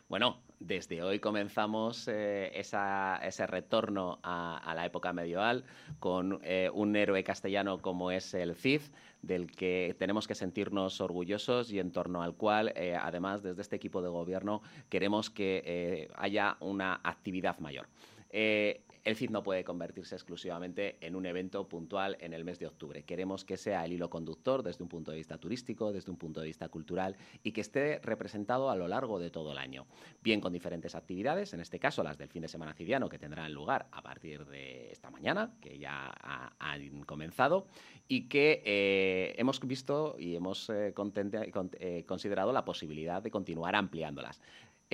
[0.08, 5.64] Bueno, desde hoy comenzamos eh, ese retorno a, la época medieval
[6.00, 8.82] con eh, un héroe castellano como es el Cid,
[9.22, 14.02] del que tenemos que sentirnos orgullosos y en torno al cual, además, desde este equipo
[14.02, 17.86] de gobierno, queremos que haya una actividad mayor
[19.04, 23.04] el CID no puede convertirse exclusivamente en un evento puntual en el mes de octubre.
[23.04, 26.40] Queremos que sea el hilo conductor desde un punto de vista turístico, desde un punto
[26.40, 29.86] de vista cultural y que esté representado a lo largo de todo el año.
[30.22, 33.52] Bien con diferentes actividades, en este caso las del fin de semana civiano que tendrán
[33.52, 36.12] lugar a partir de esta mañana, que ya
[36.58, 37.66] han comenzado,
[38.08, 44.40] y que eh, hemos visto y hemos eh, eh, considerado la posibilidad de continuar ampliándolas.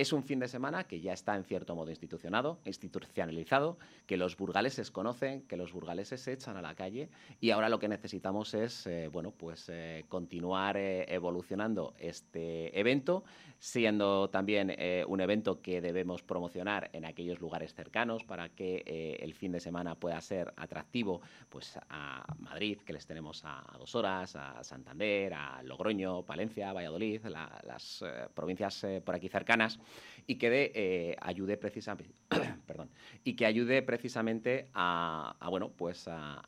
[0.01, 3.77] Es un fin de semana que ya está en cierto modo institucionado, institucionalizado,
[4.07, 7.77] que los burgaleses conocen, que los burgaleses se echan a la calle y ahora lo
[7.77, 13.23] que necesitamos es, eh, bueno, pues eh, continuar eh, evolucionando este evento,
[13.59, 14.75] siendo también
[15.07, 19.93] un evento que debemos promocionar en aquellos lugares cercanos para que el fin de semana
[19.93, 25.61] pueda ser atractivo, pues a Madrid, que les tenemos a, dos horas, a Santander, a
[25.61, 29.79] Logroño, Palencia, Valladolid, las provincias por aquí cercanas
[30.27, 32.13] y que eh, ayude precisamente,
[32.67, 32.89] perdón,
[33.23, 36.41] y que ayude precisamente a, bueno, pues a,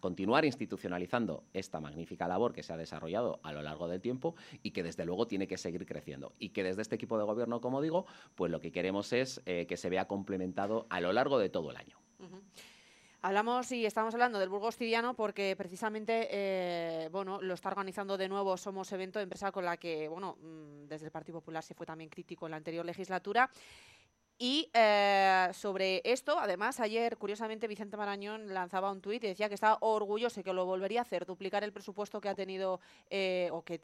[0.00, 4.70] continuar institucionalizando esta magnífica labor que se ha desarrollado a lo largo del tiempo y
[4.70, 7.80] que desde luego tiene que seguir creciendo y que desde este equipo de gobierno, como
[7.82, 11.48] digo, pues lo que queremos es eh, que se vea complementado a lo largo de
[11.48, 11.98] todo el año.
[13.26, 18.28] Hablamos y estamos hablando del Burgos Tidiano porque precisamente eh, bueno, lo está organizando de
[18.28, 21.84] nuevo Somos Evento, empresa con la que bueno, mm, desde el Partido Popular se fue
[21.84, 23.50] también crítico en la anterior legislatura.
[24.38, 29.54] Y eh, sobre esto, además, ayer, curiosamente, Vicente Marañón lanzaba un tuit y decía que
[29.54, 33.48] estaba orgulloso y que lo volvería a hacer, duplicar el presupuesto que ha tenido eh,
[33.50, 33.78] o que,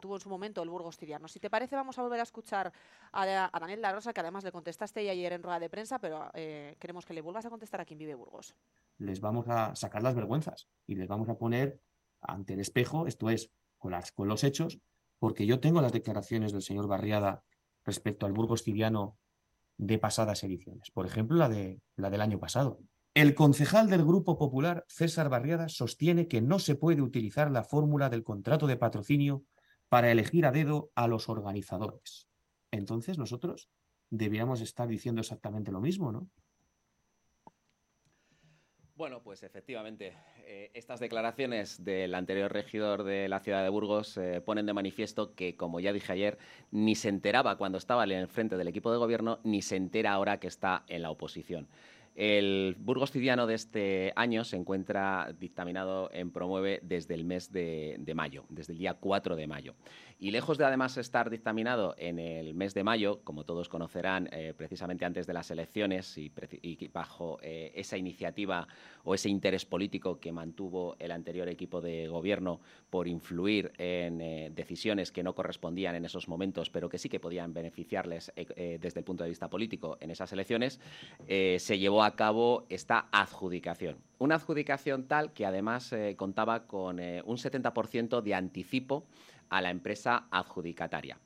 [0.00, 1.28] tuvo en su momento el Burgos Tidiano.
[1.28, 2.72] Si te parece, vamos a volver a escuchar
[3.12, 6.76] a, Daniel La Rosa, que además le contestaste ayer en rueda de prensa, pero eh,
[6.78, 8.54] queremos que le vuelvas a contestar a quien vive Burgos.
[8.96, 11.78] Les vamos a sacar las vergüenzas y les vamos a poner
[12.22, 14.80] ante el espejo, esto es, con, las, con los hechos,
[15.18, 17.44] porque yo tengo las declaraciones del señor Barriada
[17.84, 19.18] respecto al Burgos Tidiano
[19.80, 20.90] de pasadas ediciones.
[20.90, 22.80] Por ejemplo, la, de, la del año pasado.
[23.14, 28.10] El concejal del Grupo Popular, César Barriada, sostiene que no se puede utilizar la fórmula
[28.10, 29.42] del contrato de patrocinio
[29.88, 32.28] para elegir a dedo a los organizadores.
[32.70, 33.70] Entonces nosotros
[34.10, 36.28] deberíamos estar diciendo exactamente lo mismo, ¿no?
[39.00, 40.12] Bueno, pues efectivamente,
[40.44, 45.34] eh, estas declaraciones del anterior regidor de la ciudad de Burgos eh, ponen de manifiesto
[45.34, 46.36] que, como ya dije ayer,
[46.70, 50.12] ni se enteraba cuando estaba en el frente del equipo de gobierno, ni se entera
[50.12, 51.66] ahora que está en la oposición.
[52.14, 57.96] El Burgos Cidiano de este año se encuentra dictaminado en Promueve desde el mes de,
[58.00, 59.74] de mayo, desde el día 4 de mayo.
[60.22, 64.52] Y lejos de además estar dictaminado en el mes de mayo, como todos conocerán, eh,
[64.54, 66.30] precisamente antes de las elecciones y,
[66.92, 68.68] bajo eh, esa iniciativa
[69.04, 72.60] o ese interés político que mantuvo el anterior equipo de gobierno
[72.90, 77.18] por influir en eh, decisiones que no correspondían en esos momentos, pero que sí que
[77.18, 80.80] podían beneficiarles desde el punto de vista político en esas elecciones,
[81.26, 83.96] se llevó a cabo esta adjudicación.
[84.18, 89.06] Una adjudicación tal que además contaba con un 70% de anticipo
[89.50, 91.18] a la empresa adjudicataria.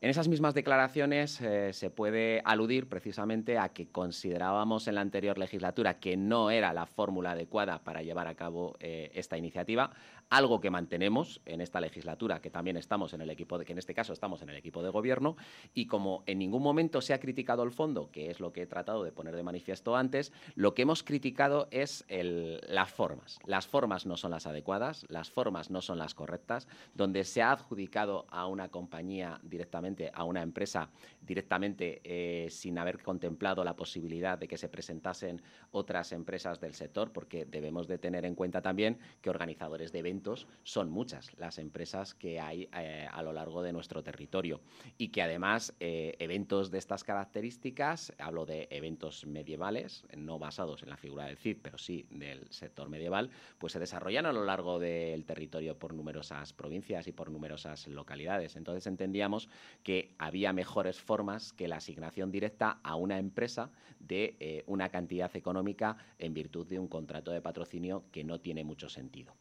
[0.00, 5.38] En esas mismas declaraciones eh, se puede aludir precisamente a que considerábamos en la anterior
[5.38, 9.90] legislatura que no era la fórmula adecuada para llevar a cabo eh, esta iniciativa,
[10.30, 13.78] algo que mantenemos en esta legislatura, que también estamos en el equipo, de, que en
[13.78, 15.36] este caso estamos en el equipo de gobierno,
[15.74, 18.66] y como en ningún momento se ha criticado el fondo, que es lo que he
[18.66, 23.38] tratado de poner de manifiesto antes, lo que hemos criticado es las formas.
[23.46, 27.52] Las formas no son las adecuadas, las formas no son las correctas, donde se ha
[27.52, 34.38] adjudicado a una compañía directamente a una empresa directamente eh, sin haber contemplado la posibilidad
[34.38, 38.98] de que se presentasen otras empresas del sector, porque debemos de tener en cuenta también
[39.20, 40.17] que organizadores de eventos
[40.62, 44.60] son muchas las empresas que hay eh, a lo largo de nuestro territorio
[44.96, 50.90] y que además eh, eventos de estas características, hablo de eventos medievales, no basados en
[50.90, 54.78] la figura del CID, pero sí del sector medieval, pues se desarrollan a lo largo
[54.78, 58.56] del territorio por numerosas provincias y por numerosas localidades.
[58.56, 59.48] Entonces entendíamos
[59.82, 65.34] que había mejores formas que la asignación directa a una empresa de eh, una cantidad
[65.36, 69.34] económica en virtud de un contrato de patrocinio que no tiene mucho sentido.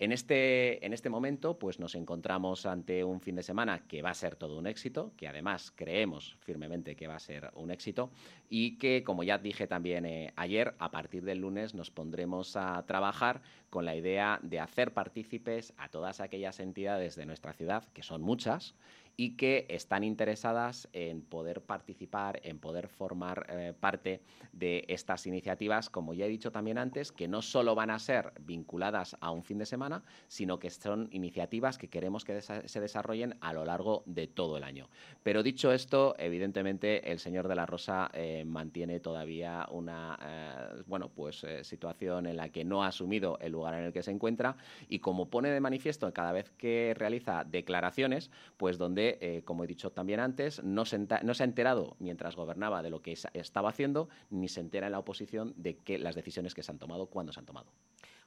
[0.00, 4.10] En este, en este momento, pues nos encontramos ante un fin de semana que va
[4.10, 8.10] a ser todo un éxito, que además creemos firmemente que va a ser un éxito
[8.48, 12.84] y que, como ya dije también eh, ayer, a partir del lunes nos pondremos a
[12.86, 18.02] trabajar con la idea de hacer partícipes a todas aquellas entidades de nuestra ciudad, que
[18.02, 18.74] son muchas,
[19.16, 24.20] y que están interesadas en poder participar, en poder formar eh, parte
[24.52, 28.32] de estas iniciativas, como ya he dicho también antes, que no solo van a ser
[28.40, 33.36] vinculadas a un fin de semana, sino que son iniciativas que queremos que se desarrollen
[33.40, 34.88] a lo largo de todo el año.
[35.22, 41.08] Pero dicho esto, evidentemente el señor de la Rosa eh, mantiene todavía una eh, bueno,
[41.08, 44.56] pues, situación en la que no ha asumido el lugar en el que se encuentra
[44.88, 49.66] y como pone de manifiesto cada vez que realiza declaraciones, pues donde eh, como he
[49.66, 53.70] dicho también antes, no se, no se, ha enterado mientras gobernaba de lo que estaba
[53.70, 57.06] haciendo, ni se entera en la oposición de que las decisiones que se han tomado,
[57.06, 57.72] cuándo se han tomado.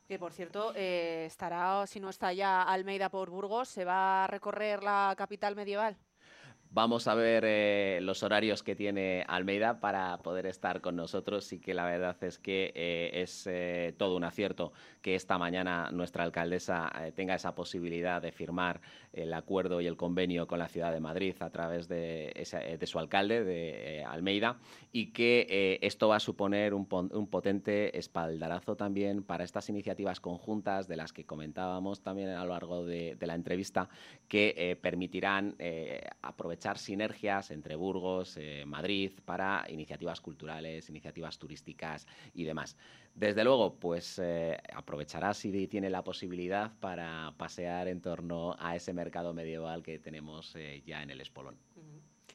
[0.08, 4.28] Que por cierto, eh, estará, si no está ya Almeida por Burgos, ¿se va a
[4.28, 5.98] recorrer la capital medieval?
[6.70, 11.60] Vamos a ver eh, los horarios que tiene Almeida para poder estar con nosotros y
[11.60, 16.24] que la verdad es que eh, es eh, todo un acierto que esta mañana nuestra
[16.24, 18.82] alcaldesa tenga esa posibilidad de firmar
[19.24, 22.34] el acuerdo y el convenio con la ciudad de Madrid a través de,
[22.86, 24.58] su alcalde, de Almeida,
[24.92, 30.98] y que esto va a suponer un, potente espaldarazo también para estas iniciativas conjuntas de
[30.98, 33.90] las que comentábamos también a lo largo de, la entrevista,
[34.28, 35.56] que permitirán
[36.22, 42.76] aprovechar echar sinergias entre Burgos, eh, Madrid, para iniciativas culturales, iniciativas turísticas y demás.
[43.18, 48.94] Desde luego, pues eh, aprovechará si tiene la posibilidad para pasear en torno a ese
[48.94, 51.58] mercado medieval que tenemos eh, ya en el Espolón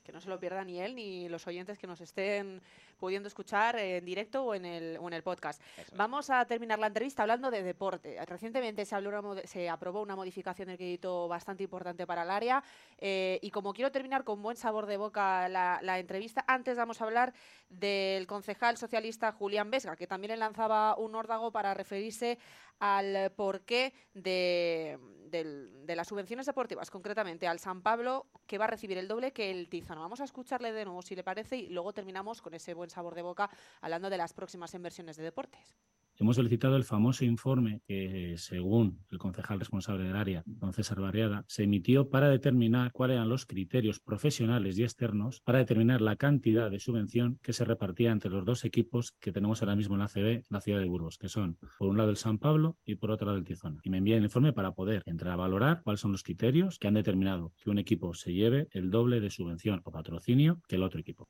[0.03, 2.61] que no se lo pierda ni él ni los oyentes que nos estén
[2.99, 5.61] pudiendo escuchar en directo o en el, o en el podcast.
[5.95, 8.25] Vamos a terminar la entrevista hablando de deporte.
[8.27, 12.63] Recientemente se, habló se aprobó una modificación del crédito bastante importante para el área
[12.99, 17.01] eh, y como quiero terminar con buen sabor de boca la, la, entrevista, antes vamos
[17.01, 17.33] a hablar
[17.69, 22.39] del concejal socialista Julián Vesga, que también le lanzaba un órdago para referirse
[22.79, 24.99] al porqué de,
[25.33, 29.51] de, las subvenciones deportivas, concretamente al San Pablo, que va a recibir el doble que
[29.51, 30.03] el Tizano.
[30.03, 33.15] Vamos a escucharle de nuevo, si le parece, y luego terminamos con ese buen sabor
[33.15, 35.75] de boca hablando de las próximas inversiones de deportes.
[36.19, 41.45] Hemos solicitado el famoso informe que, según el concejal responsable del área, don César Barriada,
[41.49, 46.71] se emitió para determinar cuáles eran los criterios profesionales y externos para determinar la cantidad
[46.71, 50.09] de subvención que se repartía entre los dos equipos que tenemos ahora mismo en la
[50.09, 53.11] CB, la ciudad de Burgos, que son por un lado el San Pablo y por
[53.11, 53.81] otro lado el Tizona.
[53.83, 56.89] Y me envían el informe para poder entrar a valorar cuáles son los criterios que
[56.89, 60.83] han determinado que un equipo se lleve el doble de subvención o patrocinio que el
[60.83, 61.29] otro equipo.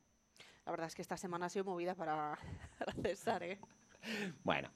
[0.65, 2.37] La verdad es que esta semana ha sido movida para,
[2.79, 3.59] para César, ¿eh?
[4.43, 4.69] Bueno,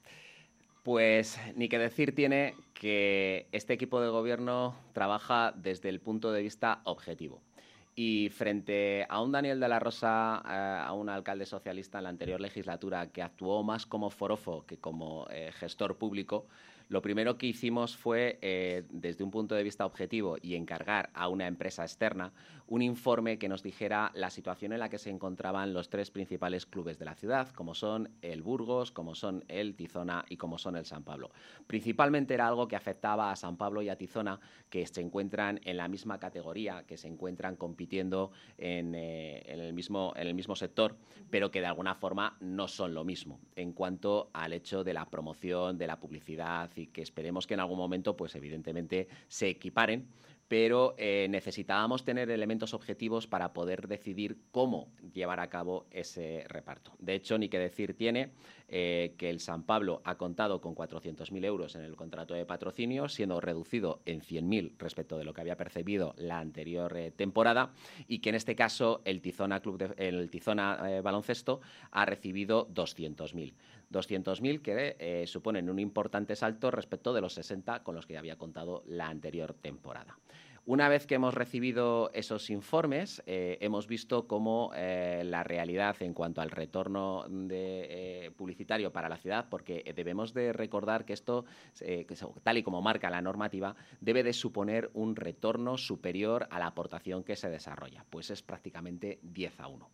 [0.82, 6.42] pues ni que decir tiene que este equipo de gobierno trabaja desde el punto de
[6.42, 7.42] vista objetivo.
[7.94, 12.10] Y frente a un Daniel de la Rosa, eh, a un alcalde socialista en la
[12.10, 16.46] anterior legislatura que actuó más como forofo que como eh, gestor público,
[16.88, 21.28] lo primero que hicimos fue, eh, desde un punto de vista objetivo y encargar a
[21.28, 22.32] una empresa externa
[22.68, 26.66] un informe que nos dijera la situación en la que se encontraban los tres principales
[26.66, 30.76] clubes de la ciudad, como son el Burgos, como son el Tizona y como son
[30.76, 31.30] el San Pablo.
[31.66, 35.78] Principalmente era algo que afectaba a San Pablo y a Tizona, que se encuentran en
[35.78, 40.94] la misma categoría, que se encuentran compitiendo en, eh, el, mismo, en el mismo sector,
[41.30, 45.08] pero que de alguna forma no son lo mismo en cuanto al hecho de la
[45.08, 50.06] promoción, de la publicidad y que esperemos que en algún momento, pues evidentemente, se equiparen
[50.48, 56.92] pero eh, necesitábamos tener elementos objetivos para poder decidir cómo llevar a cabo ese reparto.
[56.98, 58.32] De hecho, ni que decir tiene
[58.68, 63.08] eh, que el San Pablo ha contado con 400.000 euros en el contrato de patrocinio,
[63.10, 67.72] siendo reducido en 100.000 respecto de lo que había percibido la anterior eh, temporada,
[68.08, 71.60] y que en este caso el Tizona, Club el Tizona Baloncesto
[71.90, 73.52] ha recibido 200.000.
[73.92, 78.82] 200.000 que suponen un importante salto respecto de los 60 con los que había contado
[78.86, 80.18] la anterior temporada.
[80.68, 86.12] Una vez que hemos recibido esos informes, eh, hemos visto cómo eh, la realidad en
[86.12, 91.46] cuanto al retorno eh, publicitario para la ciudad, porque debemos de recordar que esto,
[92.42, 97.24] tal y como marca la normativa, debe de suponer un retorno superior a la aportación
[97.24, 99.88] que se desarrolla, pues es prácticamente 10 a 1.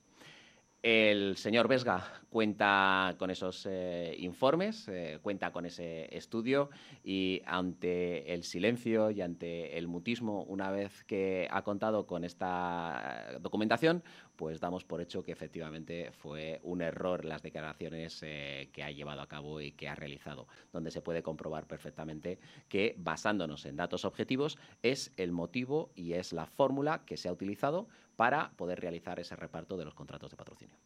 [0.84, 6.68] El señor Vesga cuenta con esos eh, informes, eh, cuenta con ese estudio
[7.02, 13.38] y ante el silencio y ante el mutismo, una vez que ha contado con esta
[13.40, 14.02] documentación,
[14.36, 19.20] pues damos por hecho que efectivamente fue un error las declaraciones eh, que ha llevado
[19.20, 24.04] a cabo y que ha realizado, donde se puede comprobar perfectamente que basándonos en datos
[24.04, 29.18] objetivos es el motivo y es la fórmula que se ha utilizado para poder realizar
[29.20, 30.76] ese reparto de los contratos de patrocinio.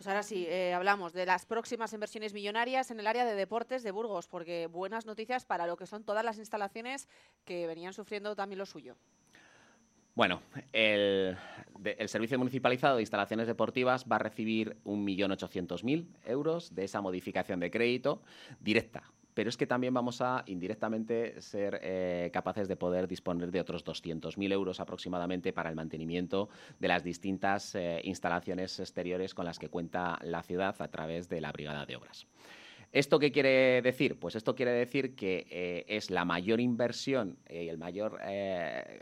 [0.00, 3.82] Pues ahora sí, eh, hablamos de las próximas inversiones millonarias en el área de deportes
[3.82, 7.06] de Burgos, porque buenas noticias para lo que son todas las instalaciones
[7.44, 8.96] que venían sufriendo también lo suyo.
[10.20, 10.42] Bueno,
[10.74, 11.38] el,
[12.04, 18.20] Servicio Municipalizado de Instalaciones Deportivas va a recibir 1.800.000 euros de esa modificación de crédito
[18.60, 19.02] directa
[19.32, 23.82] pero es que también vamos a indirectamente ser eh, capaces de poder disponer de otros
[23.86, 29.70] 200.000 euros aproximadamente para el mantenimiento de las distintas eh, instalaciones exteriores con las que
[29.70, 32.26] cuenta la ciudad a través de la Brigada de Obras.
[32.92, 34.18] ¿Esto qué quiere decir?
[34.18, 38.18] Pues esto quiere decir que eh, es la mayor inversión y el mayor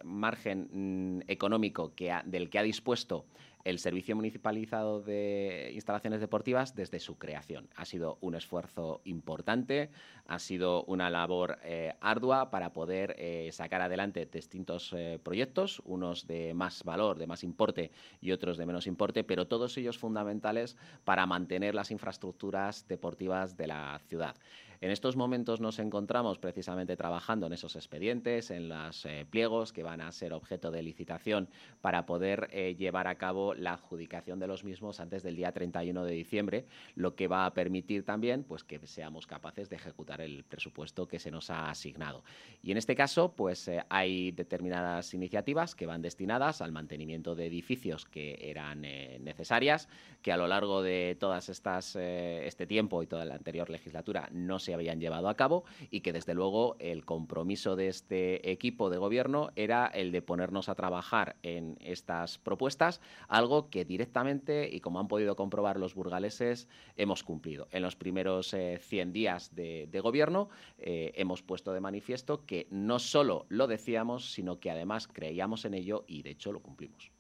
[0.05, 1.93] margen mm, económico
[2.27, 3.25] del que ha dispuesto
[3.65, 7.69] el Servicio Municipalizado de Instalaciones Deportivas desde su creación.
[7.77, 9.91] Ha sido un esfuerzo importante,
[10.27, 16.27] ha sido una labor eh, ardua para poder eh, sacar adelante distintos eh, proyectos, unos
[16.27, 17.91] de más valor, de más importe
[18.21, 23.67] y otros de menos importe, pero todos ellos fundamentales para mantener las infraestructuras deportivas de
[23.67, 24.35] la ciudad.
[24.81, 29.83] En estos momentos nos encontramos precisamente trabajando en esos expedientes, en los eh, pliegos que
[29.83, 31.49] van a ser objeto de licitación
[31.81, 36.05] para poder eh, llevar a cabo la adjudicación de los mismos antes del día 31
[36.05, 40.45] de diciembre, lo que va a permitir también pues, que seamos capaces de ejecutar el
[40.45, 42.23] presupuesto que se nos ha asignado.
[42.63, 47.47] Y en este caso, pues eh, hay determinadas iniciativas que van destinadas al mantenimiento de
[47.47, 49.89] edificios que eran necesarias,
[50.23, 54.59] que a lo largo de todas estas este tiempo y toda la anterior legislatura no
[54.59, 58.91] se se habían llevado a cabo y que desde luego el compromiso de este equipo
[58.91, 64.81] de gobierno era el de ponernos a trabajar en estas propuestas, algo que directamente y
[64.81, 67.69] como han podido comprobar los burgaleses hemos cumplido.
[67.71, 72.99] En los primeros 100 eh, días de, gobierno eh, hemos puesto de manifiesto que no
[72.99, 77.11] solo lo decíamos, sino que además creíamos en ello y de hecho lo cumplimos.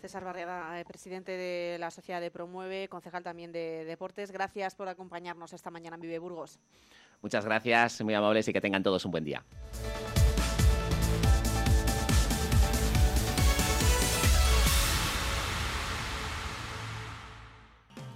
[0.00, 4.30] César Barriada, eh, presidente de la Sociedad de Promueve, concejal también de Deportes.
[4.30, 6.58] Gracias por acompañarnos esta mañana en Vive Burgos.
[7.20, 9.44] Muchas gracias, muy amables y que tengan todos un buen día.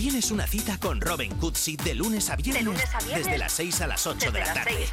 [0.00, 2.90] Tienes una cita con Robin Cootsy de lunes a viernes.
[3.14, 4.88] Desde las 6 a las 8 de la tarde.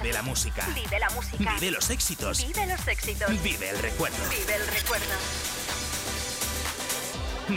[0.00, 0.64] Vive la música.
[0.72, 1.54] Vive la música.
[1.54, 2.46] Vive los éxitos.
[2.46, 3.42] Vive los éxitos.
[3.42, 4.16] Vive el recuerdo.
[4.30, 5.06] Vive el recuerdo.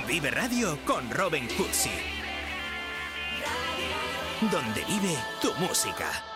[0.08, 1.92] Vive Radio con Robin Cootsy.
[4.50, 6.35] Donde vive tu música.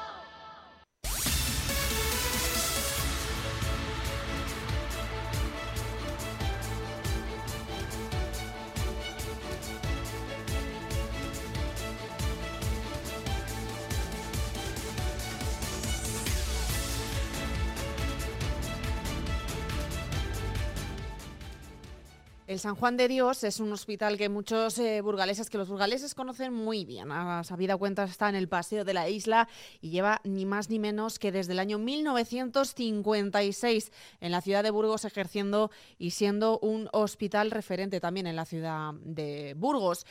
[22.60, 26.54] San Juan de Dios es un hospital que muchos eh, burgaleses, que los burgaleses conocen
[26.54, 27.12] muy bien.
[27.12, 29.48] A sabida cuenta está en el paseo de la isla
[29.82, 34.72] y lleva ni más ni menos que desde el año 1956 en la ciudad de
[34.72, 40.06] Burgos ejerciendo y siendo un hospital referente también en la ciudad de Burgos.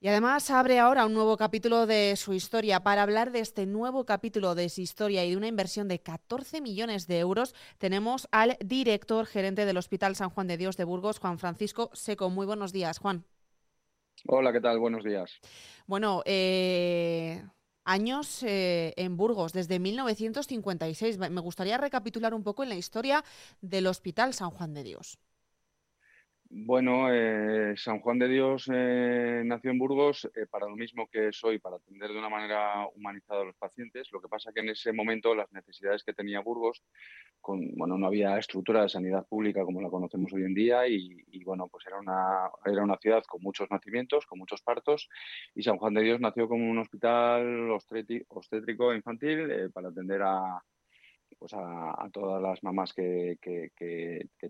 [0.00, 2.84] Y además abre ahora un nuevo capítulo de su historia.
[2.84, 6.60] Para hablar de este nuevo capítulo de su historia y de una inversión de 14
[6.60, 11.18] millones de euros, tenemos al director gerente del Hospital San Juan de Dios de Burgos,
[11.18, 12.30] Juan Francisco Seco.
[12.30, 13.24] Muy buenos días, Juan.
[14.26, 14.78] Hola, ¿qué tal?
[14.78, 15.40] Buenos días.
[15.88, 17.44] Bueno, eh,
[17.82, 21.18] años eh, en Burgos, desde 1956.
[21.18, 23.24] Me gustaría recapitular un poco en la historia
[23.60, 25.18] del Hospital San Juan de Dios.
[26.50, 31.30] Bueno, eh, San Juan de Dios eh, nació en Burgos eh, para lo mismo que
[31.30, 34.10] soy, para atender de una manera humanizada a los pacientes.
[34.12, 36.82] Lo que pasa que en ese momento las necesidades que tenía Burgos,
[37.42, 41.22] con, bueno, no había estructura de sanidad pública como la conocemos hoy en día y,
[41.44, 45.10] bueno, pues era una, era una ciudad con muchos nacimientos, con muchos partos
[45.54, 50.62] y San Juan de Dios nació como un hospital obstétrico infantil para atender a,
[51.38, 53.38] pues a, todas las mamás que,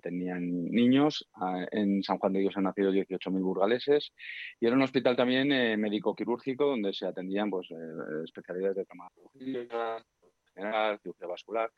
[0.03, 1.29] tenían niños.
[1.71, 4.13] en San Juan de Dios han nacido 18.000 burgaleses
[4.59, 7.75] y era un hospital también eh, médico-quirúrgico donde se atendían pues, eh,
[8.25, 10.05] especialidades de traumatología,
[10.55, 11.71] general, cirugía vascular.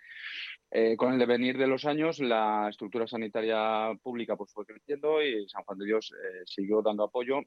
[0.71, 5.49] Eh, con el devenir de los años, la estructura sanitaria pública pues, fue creciendo y
[5.49, 6.13] San Juan de Dios
[6.47, 7.41] siguió dando apoyo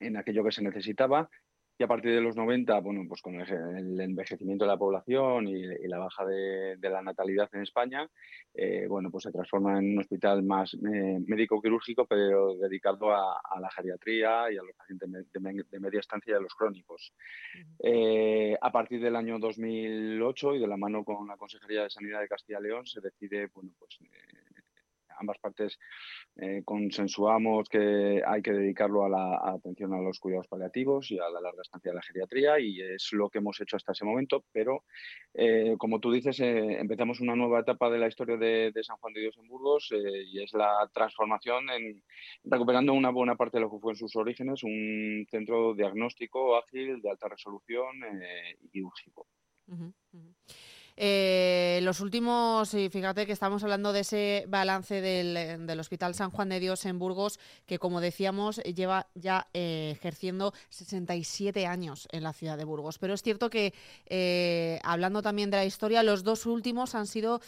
[0.00, 1.28] en aquello que se necesitaba
[1.76, 5.64] y a partir de los 90, bueno, pues con el envejecimiento de la población y,
[5.88, 8.08] la baja de, la natalidad en España,
[8.54, 13.70] eh, bueno, pues se transforma en un hospital más eh, médico-quirúrgico, pero dedicado a, la
[13.70, 17.12] geriatría y a los pacientes de, media estancia y a los crónicos.
[17.82, 22.20] Eh, a partir del año 2008 y de la mano con la Consejería de Sanidad
[22.20, 23.98] de Castilla y León, se decide, bueno, pues
[25.18, 25.78] ambas partes
[26.36, 31.28] eh, consensuamos que hay que dedicarlo a la atención a los cuidados paliativos y a
[31.30, 34.44] la larga estancia de la geriatría y es lo que hemos hecho hasta ese momento,
[34.52, 34.84] pero
[35.34, 39.12] eh, como tú dices, eh, empezamos una nueva etapa de la historia de, San Juan
[39.14, 42.02] de Dios en Burgos y es la transformación en
[42.44, 47.00] recuperando una buena parte de lo que fue en sus orígenes, un centro diagnóstico ágil,
[47.00, 47.92] de alta resolución
[48.60, 49.26] y quirúrgico.
[50.96, 56.48] Eh, los últimos, y fíjate que estamos hablando de ese balance del, Hospital San Juan
[56.48, 62.32] de Dios en Burgos, que como decíamos lleva ya eh, ejerciendo 67 años en la
[62.32, 62.98] ciudad de Burgos.
[62.98, 63.74] Pero es cierto que,
[64.06, 67.40] eh, hablando también de la historia, los dos últimos han sido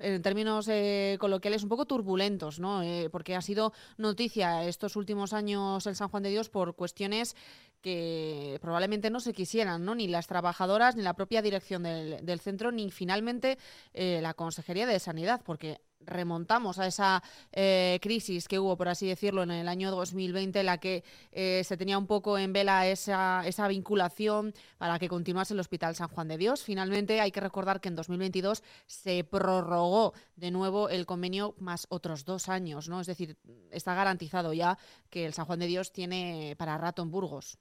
[0.00, 2.82] en términos eh, coloquiales, un poco turbulentos, ¿no?
[2.82, 7.36] Eh, porque ha sido noticia estos últimos años el San Juan de Dios por cuestiones
[7.80, 9.94] que probablemente no se quisieran, ¿no?
[9.94, 13.58] Ni las trabajadoras, ni la propia dirección del, centro, ni finalmente
[13.94, 17.22] eh, la Consejería de Sanidad, porque remontamos a esa
[17.52, 21.62] eh, crisis que hubo, por así decirlo, en el año 2020, en la que eh,
[21.64, 26.08] se tenía un poco en vela esa, esa vinculación para que continuase el Hospital San
[26.08, 26.62] Juan de Dios.
[26.62, 32.24] Finalmente, hay que recordar que en 2022 se prorrogó de nuevo el convenio más otros
[32.24, 33.00] dos años, ¿no?
[33.00, 33.36] Es decir,
[33.70, 34.78] está garantizado ya
[35.10, 37.58] que el San Juan de Dios tiene para rato en Burgos.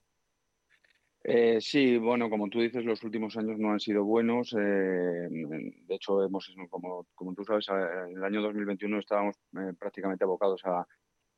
[1.23, 4.53] Eh, sí, bueno, como tú dices, los últimos años no han sido buenos.
[4.53, 10.23] Eh, de hecho, hemos, como, como tú sabes, en el año 2021 estábamos eh, prácticamente
[10.23, 10.87] abocados a,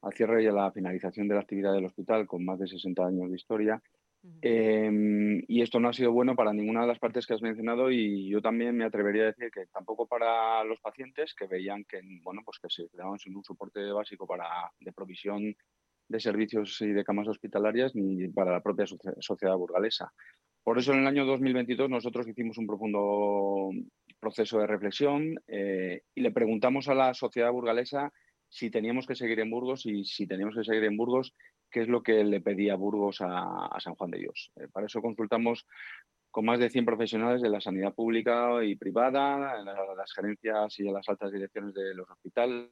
[0.01, 3.05] al cierre y a la finalización de la actividad del hospital con más de 60
[3.05, 3.82] años de historia.
[4.43, 7.89] Em, y esto no ha sido bueno para ninguna de las partes que has mencionado
[7.89, 12.01] y yo también me atrevería a decir que tampoco para los pacientes que veían que,
[12.21, 15.55] bueno, pues que se quedaban sin un soporte básico para, de provisión
[16.12, 18.86] de servicios y de camas hospitalarias ni para la propia
[19.20, 20.12] sociedad burgalesa.
[20.64, 23.72] Por eso en el año 2022 nosotros hicimos un profundo
[24.20, 28.14] proceso de reflexión eh, y le preguntamos a la sociedad burgalesa
[28.47, 31.34] si teníamos que seguir en Burgos y si teníamos que seguir en Burgos,
[31.72, 34.51] qué es lo que le pedía Burgos a, San Juan de Dios.
[34.57, 35.66] Eh, para eso consultamos
[36.30, 41.07] con más de 100 profesionales de la sanidad pública y privada, las gerencias y las
[41.09, 42.70] altas direcciones de los hospitales,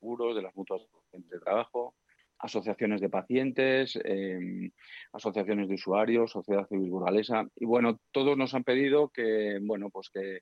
[0.00, 0.82] seguros, de las mutuas
[1.12, 1.94] de trabajo,
[2.42, 4.70] asociaciones de pacientes, em,
[5.12, 7.46] asociaciones de usuarios, sociedad civil burgalesa.
[7.56, 10.40] Y bueno, todos nos han pedido que, bueno, pues que,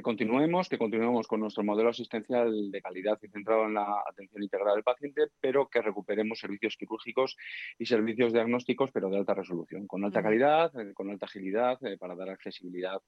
[0.00, 4.76] continuemos, que continuemos con nuestro modelo asistencial de calidad y centrado en la atención integral
[4.76, 7.36] del paciente, pero que recuperemos servicios quirúrgicos
[7.78, 11.98] y servicios diagnósticos, pero de alta resolución, con alta calidad, eh, con alta agilidad, eh,
[11.98, 13.02] para dar accesibilidad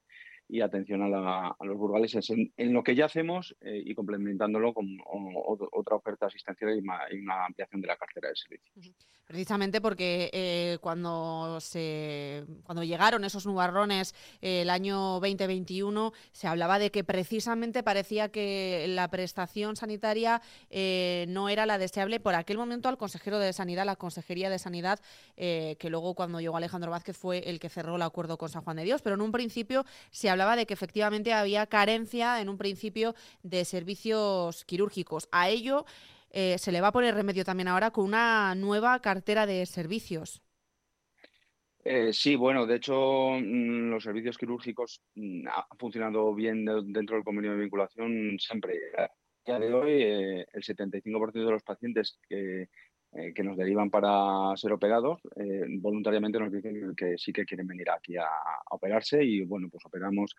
[0.47, 2.29] y atención a, los burgaleses.
[2.29, 7.81] En, lo que ya hacemos eh, y complementándolo con otra oferta asistencial y, una ampliación
[7.81, 8.95] de la cartera de servicios.
[9.25, 16.77] Precisamente porque eh, cuando, se, cuando llegaron esos nubarrones eh, el año 2021 se hablaba
[16.77, 20.41] de que precisamente parecía que la prestación sanitaria
[21.27, 22.19] no era la deseable.
[22.19, 24.99] Por aquel momento al consejero de Sanidad, la Consejería de Sanidad,
[25.35, 28.77] que luego cuando llegó Alejandro Vázquez fue el que cerró el acuerdo con San Juan
[28.77, 32.57] de Dios, pero en un principio se hablaba de que efectivamente había carencia en un
[32.57, 35.27] principio de servicios quirúrgicos.
[35.31, 35.85] A ello
[36.29, 40.41] eh, se le va a poner remedio también ahora con una nueva cartera de servicios.
[41.85, 47.23] Eh, sí, bueno, de hecho, mm, los servicios quirúrgicos mm, han funcionado bien dentro del
[47.23, 48.79] convenio de vinculación siempre.
[48.97, 49.09] A
[49.45, 52.69] día de hoy, eh, el 75% de los pacientes que,
[53.17, 57.65] eh, que nos derivan para ser operados, eh, voluntariamente nos dicen que sí que quieren
[57.65, 58.27] venir aquí a,
[58.71, 60.35] operarse y bueno, pues operamos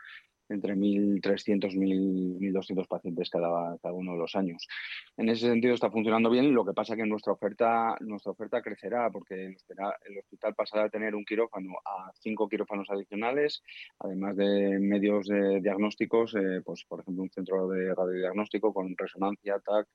[0.51, 4.69] entre 1.300 y 1.200 pacientes cada, cada uno de los años.
[5.17, 9.11] En ese sentido está funcionando bien, lo que pasa que nuestra oferta, nuestra oferta crecerá
[9.11, 13.63] porque el hospital pasará a tener un quirófano a cinco quirófanos adicionales,
[14.01, 19.59] además de medios de diagnósticos, eh, pues por ejemplo un centro de radiodiagnóstico con resonancia,
[19.61, 19.89] TAC,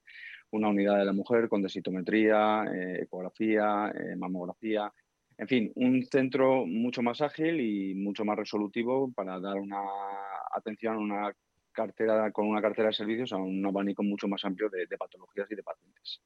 [0.52, 4.92] una unidad de la mujer con densitometría, eh, ecografía, eh, mamografía.
[5.38, 9.82] En fin, un centro mucho más ágil y mucho más resolutivo para dar una
[10.54, 11.34] atención una
[11.72, 15.56] cartera con una cartera de servicios a un abanico mucho más amplio de, patologías y
[15.56, 16.22] de pacientes.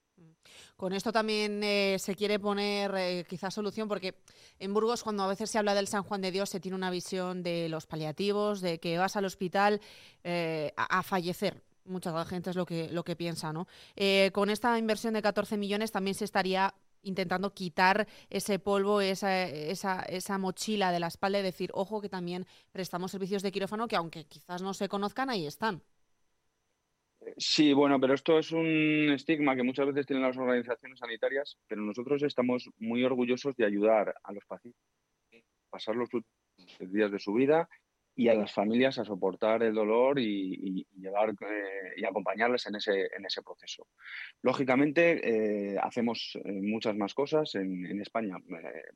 [0.76, 4.16] Con esto también eh, se quiere poner quizás solución porque
[4.58, 6.90] en Burgos cuando a veces se habla del San Juan de Dios se tiene una
[6.90, 9.80] visión de los paliativos, de que vas al hospital
[10.24, 13.68] a, fallecer mucha gente es lo que, lo que piensa, ¿no?
[13.96, 16.74] Eh, con esta inversión de 14 millones también se estaría
[17.04, 22.10] intentando quitar ese polvo, esa, esa, esa, mochila de la espalda y decir, ojo, que
[22.10, 25.82] también prestamos servicios de quirófano que aunque quizás no se conozcan, ahí están.
[27.38, 31.82] Sí, bueno, pero esto es un estigma que muchas veces tienen las organizaciones sanitarias, pero
[31.82, 34.80] nosotros estamos muy orgullosos de ayudar a los pacientes
[35.32, 37.68] a pasar los últimos días de su vida
[38.18, 43.10] y a las familias a soportar el dolor y, llevar eh, y acompañarles en ese,
[43.16, 43.88] en ese proceso.
[44.42, 48.38] Lógicamente, eh, hacemos eh, muchas más cosas en, España.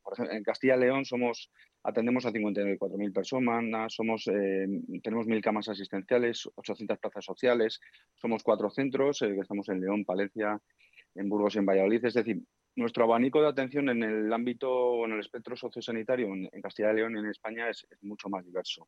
[0.02, 1.52] por ejemplo, en Castilla y León somos,
[1.84, 7.82] atendemos a 54.000 personas, somos, tenemos 1.000 camas asistenciales, 800 plazas sociales,
[8.16, 10.62] somos cuatro centros, estamos en León, Palencia,
[11.16, 12.06] en Burgos y en Valladolid.
[12.06, 12.42] Es decir,
[12.80, 17.16] nuestro abanico de atención en el ámbito, en el espectro sociosanitario en, Castilla y León
[17.16, 18.88] y en España es, mucho más diverso.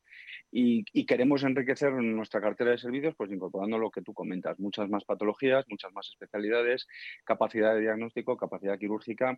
[0.52, 5.04] Y, queremos enriquecer nuestra cartera de servicios pues incorporando lo que tú comentas, muchas más
[5.04, 6.88] patologías, muchas más especialidades,
[7.26, 9.38] capacidad de diagnóstico, capacidad quirúrgica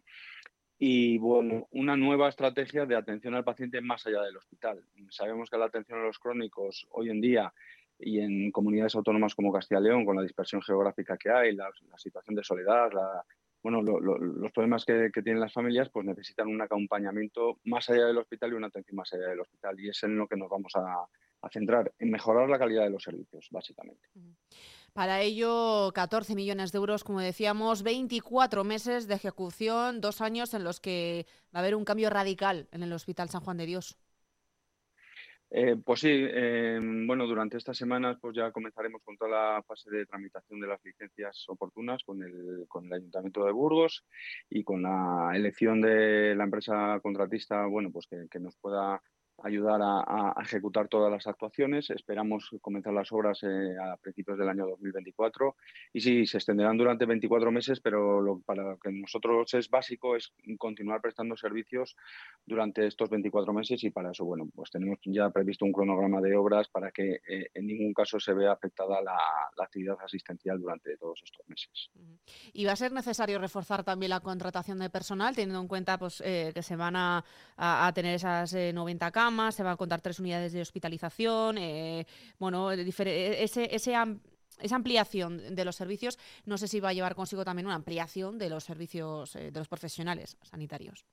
[0.78, 4.84] y bueno, una nueva estrategia de atención al paciente más allá del hospital.
[5.10, 7.54] Sabemos que la atención a los crónicos hoy en día
[8.00, 11.70] y en comunidades autónomas como Castilla y León, con la dispersión geográfica que hay, la,
[11.90, 13.24] la situación de soledad, la,
[13.64, 18.52] bueno, los problemas que, tienen las familias pues necesitan un acompañamiento más allá del hospital
[18.52, 19.80] y una atención más allá del hospital.
[19.80, 21.08] Y es en lo que nos vamos a,
[21.50, 24.06] centrar, en mejorar la calidad de los servicios, básicamente.
[24.92, 30.66] Para ello, 14 millones de euros, como decíamos, 24 meses de ejecución, dos años en
[30.66, 33.98] los que va a haber un cambio radical en el Hospital San Juan de Dios.
[35.56, 39.88] Eh, pues sí, eh, bueno, durante estas semanas pues ya comenzaremos con toda la fase
[39.92, 44.04] de tramitación de las licencias oportunas con el, con el Ayuntamiento de Burgos
[44.50, 49.00] y con la elección de la empresa contratista, bueno, pues que nos pueda
[49.44, 51.90] ayudar a, ejecutar todas las actuaciones.
[51.90, 55.56] Esperamos comenzar las obras eh, a principios del año 2024
[55.92, 60.16] y sí, se extenderán durante 24 meses, pero lo, para lo que nosotros es básico
[60.16, 61.96] es continuar prestando servicios
[62.46, 66.36] durante estos 24 meses y para eso, bueno, pues tenemos ya previsto un cronograma de
[66.36, 69.18] obras para que eh, en ningún caso se vea afectada la,
[69.64, 71.90] actividad asistencial durante todos estos meses.
[72.52, 76.22] ¿Y va a ser necesario reforzar también la contratación de personal, teniendo en cuenta pues,
[76.26, 77.24] eh, que se van a,
[77.56, 79.33] a tener esas 90 camas?
[79.52, 82.06] Se van a contar tres unidades de hospitalización, eh,
[82.40, 87.66] bueno, ese, esa ampliación de los servicios, no sé si va a llevar consigo también
[87.66, 91.06] una ampliación de los servicios eh, de los profesionales sanitarios.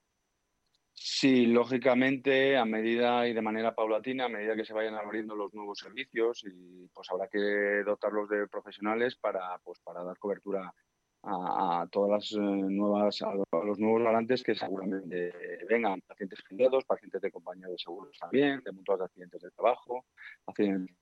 [0.93, 5.55] Sí, lógicamente, a medida y de manera paulatina, a medida que se vayan abriendo los
[5.55, 10.75] nuevos servicios, y pues habrá que dotarlos de profesionales para, pues, para dar cobertura
[11.23, 15.33] a, todas las eh, nuevas, a, los nuevos garantes que seguramente
[15.68, 20.07] vengan, pacientes privados, pacientes de compañía de seguros también, de mutuas de accidentes de trabajo,
[20.47, 20.97] accidentes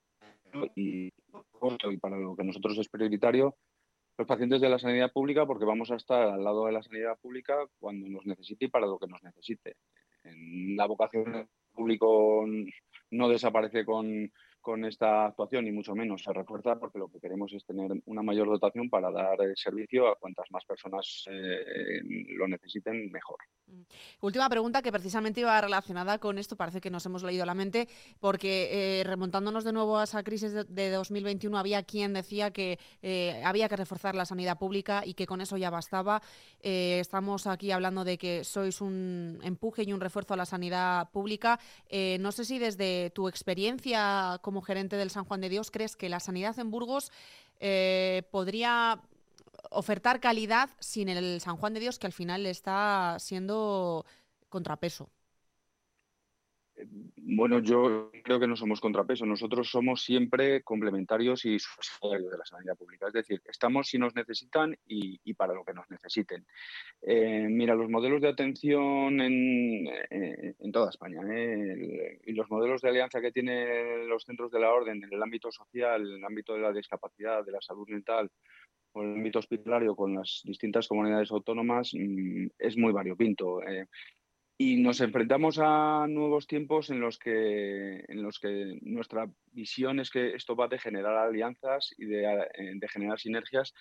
[0.75, 3.57] y, y para lo que nosotros es prioritario,
[4.17, 7.17] los pacientes de la sanidad pública, porque vamos a estar al lado de la sanidad
[7.21, 9.77] pública cuando nos necesite y para lo que nos necesite.
[10.25, 12.45] En la vocación público
[13.11, 14.33] no desaparece con,
[14.69, 18.23] con esta actuación, y mucho menos se refuerza, porque lo que queremos es tener una
[18.23, 22.03] mayor dotación para dar servicio a cuantas más personas eh,
[22.37, 23.39] lo necesiten, mejor.
[23.67, 23.81] Mm.
[24.21, 27.89] Última pregunta que precisamente iba relacionada con esto, parece que nos hemos leído la mente,
[28.21, 33.41] porque eh, remontándonos de nuevo a esa crisis de, 2021, había quien decía que eh,
[33.47, 36.21] había que reforzar la sanidad pública y que con eso ya bastaba.
[36.61, 41.59] estamos aquí hablando de que sois un empuje y un refuerzo a la sanidad pública.
[42.21, 46.09] no sé si desde tu experiencia como gerente del San Juan de Dios, ¿crees que
[46.09, 47.13] la sanidad en Burgos
[47.61, 49.01] eh, podría
[49.71, 54.05] ofertar calidad sin el San Juan de Dios, que al final está siendo
[54.49, 55.11] contrapeso?
[57.17, 62.45] Bueno, yo creo que no somos contrapeso, nosotros somos siempre complementarios y subsidiarios de la
[62.45, 63.07] sanidad pública.
[63.09, 66.47] Es decir, estamos si nos necesitan y, para lo que nos necesiten.
[67.03, 72.19] Eh, mira, los modelos de atención en, eh, toda España ¿eh?
[72.25, 75.51] y los modelos de alianza que tienen los centros de la orden en el ámbito
[75.53, 78.31] social, en el ámbito de la discapacidad, de la salud mental
[78.93, 83.61] o en el ámbito hospitalario con las distintas comunidades autónomas mm, es muy variopinto.
[84.61, 90.11] Y nos enfrentamos a nuevos tiempos en los que, en los que nuestra visión es
[90.11, 93.73] que esto va de generar alianzas y de, eh, de generar sinergias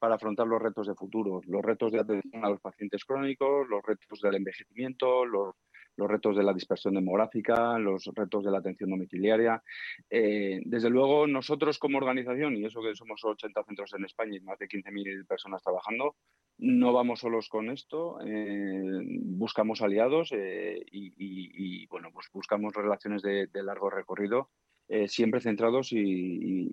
[0.00, 3.80] para afrontar los retos de futuro, los retos de atención a los pacientes crónicos, los
[3.84, 5.54] retos del envejecimiento, los
[5.96, 9.62] los retos de la dispersión demográfica, los retos de la atención domiciliaria.
[10.10, 14.40] Eh, desde luego, nosotros como organización, y eso que somos 80 centros en España y
[14.40, 16.16] más de 15.000 personas trabajando,
[16.58, 23.48] no vamos solos con esto, eh, buscamos aliados eh, y, bueno, pues buscamos relaciones de,
[23.54, 24.50] largo recorrido.
[25.06, 26.68] siempre centrados y,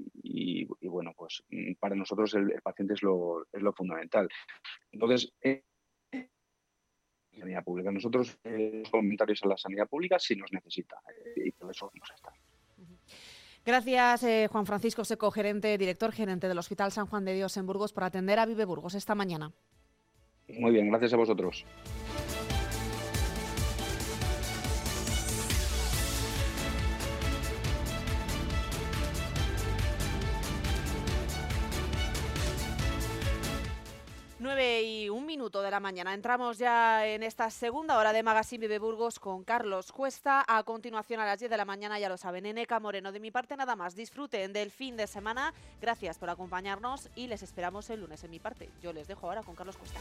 [0.82, 1.44] bueno, pues
[1.80, 4.28] para nosotros el, paciente es lo, es lo fundamental.
[4.92, 5.34] Entonces,
[7.40, 7.92] sanidad pública.
[7.92, 10.98] Nosotros eh, comentarios a la sanidad pública si nos necesita
[11.36, 12.34] eh, y por eso vamos a estar.
[13.64, 17.68] Gracias, eh, Juan Francisco Seco, gerente, director gerente del Hospital San Juan de Dios en
[17.68, 19.52] Burgos, por atender a Vive Burgos esta mañana.
[20.48, 21.66] Muy bien, gracias a vosotros.
[34.82, 36.14] 9 y minuto de la mañana.
[36.14, 40.44] Entramos ya en esta segunda hora de Magazine Vive Burgos con Carlos Cuesta.
[40.48, 43.12] A continuación, a las 10 de la mañana, ya lo saben, Eneca Moreno.
[43.12, 43.96] De mi parte, nada más.
[43.96, 45.54] Disfruten del fin de semana.
[45.80, 48.72] Gracias por acompañarnos y les esperamos el lunes en mi parte.
[48.82, 50.00] Yo les dejo ahora con Carlos Cuesta.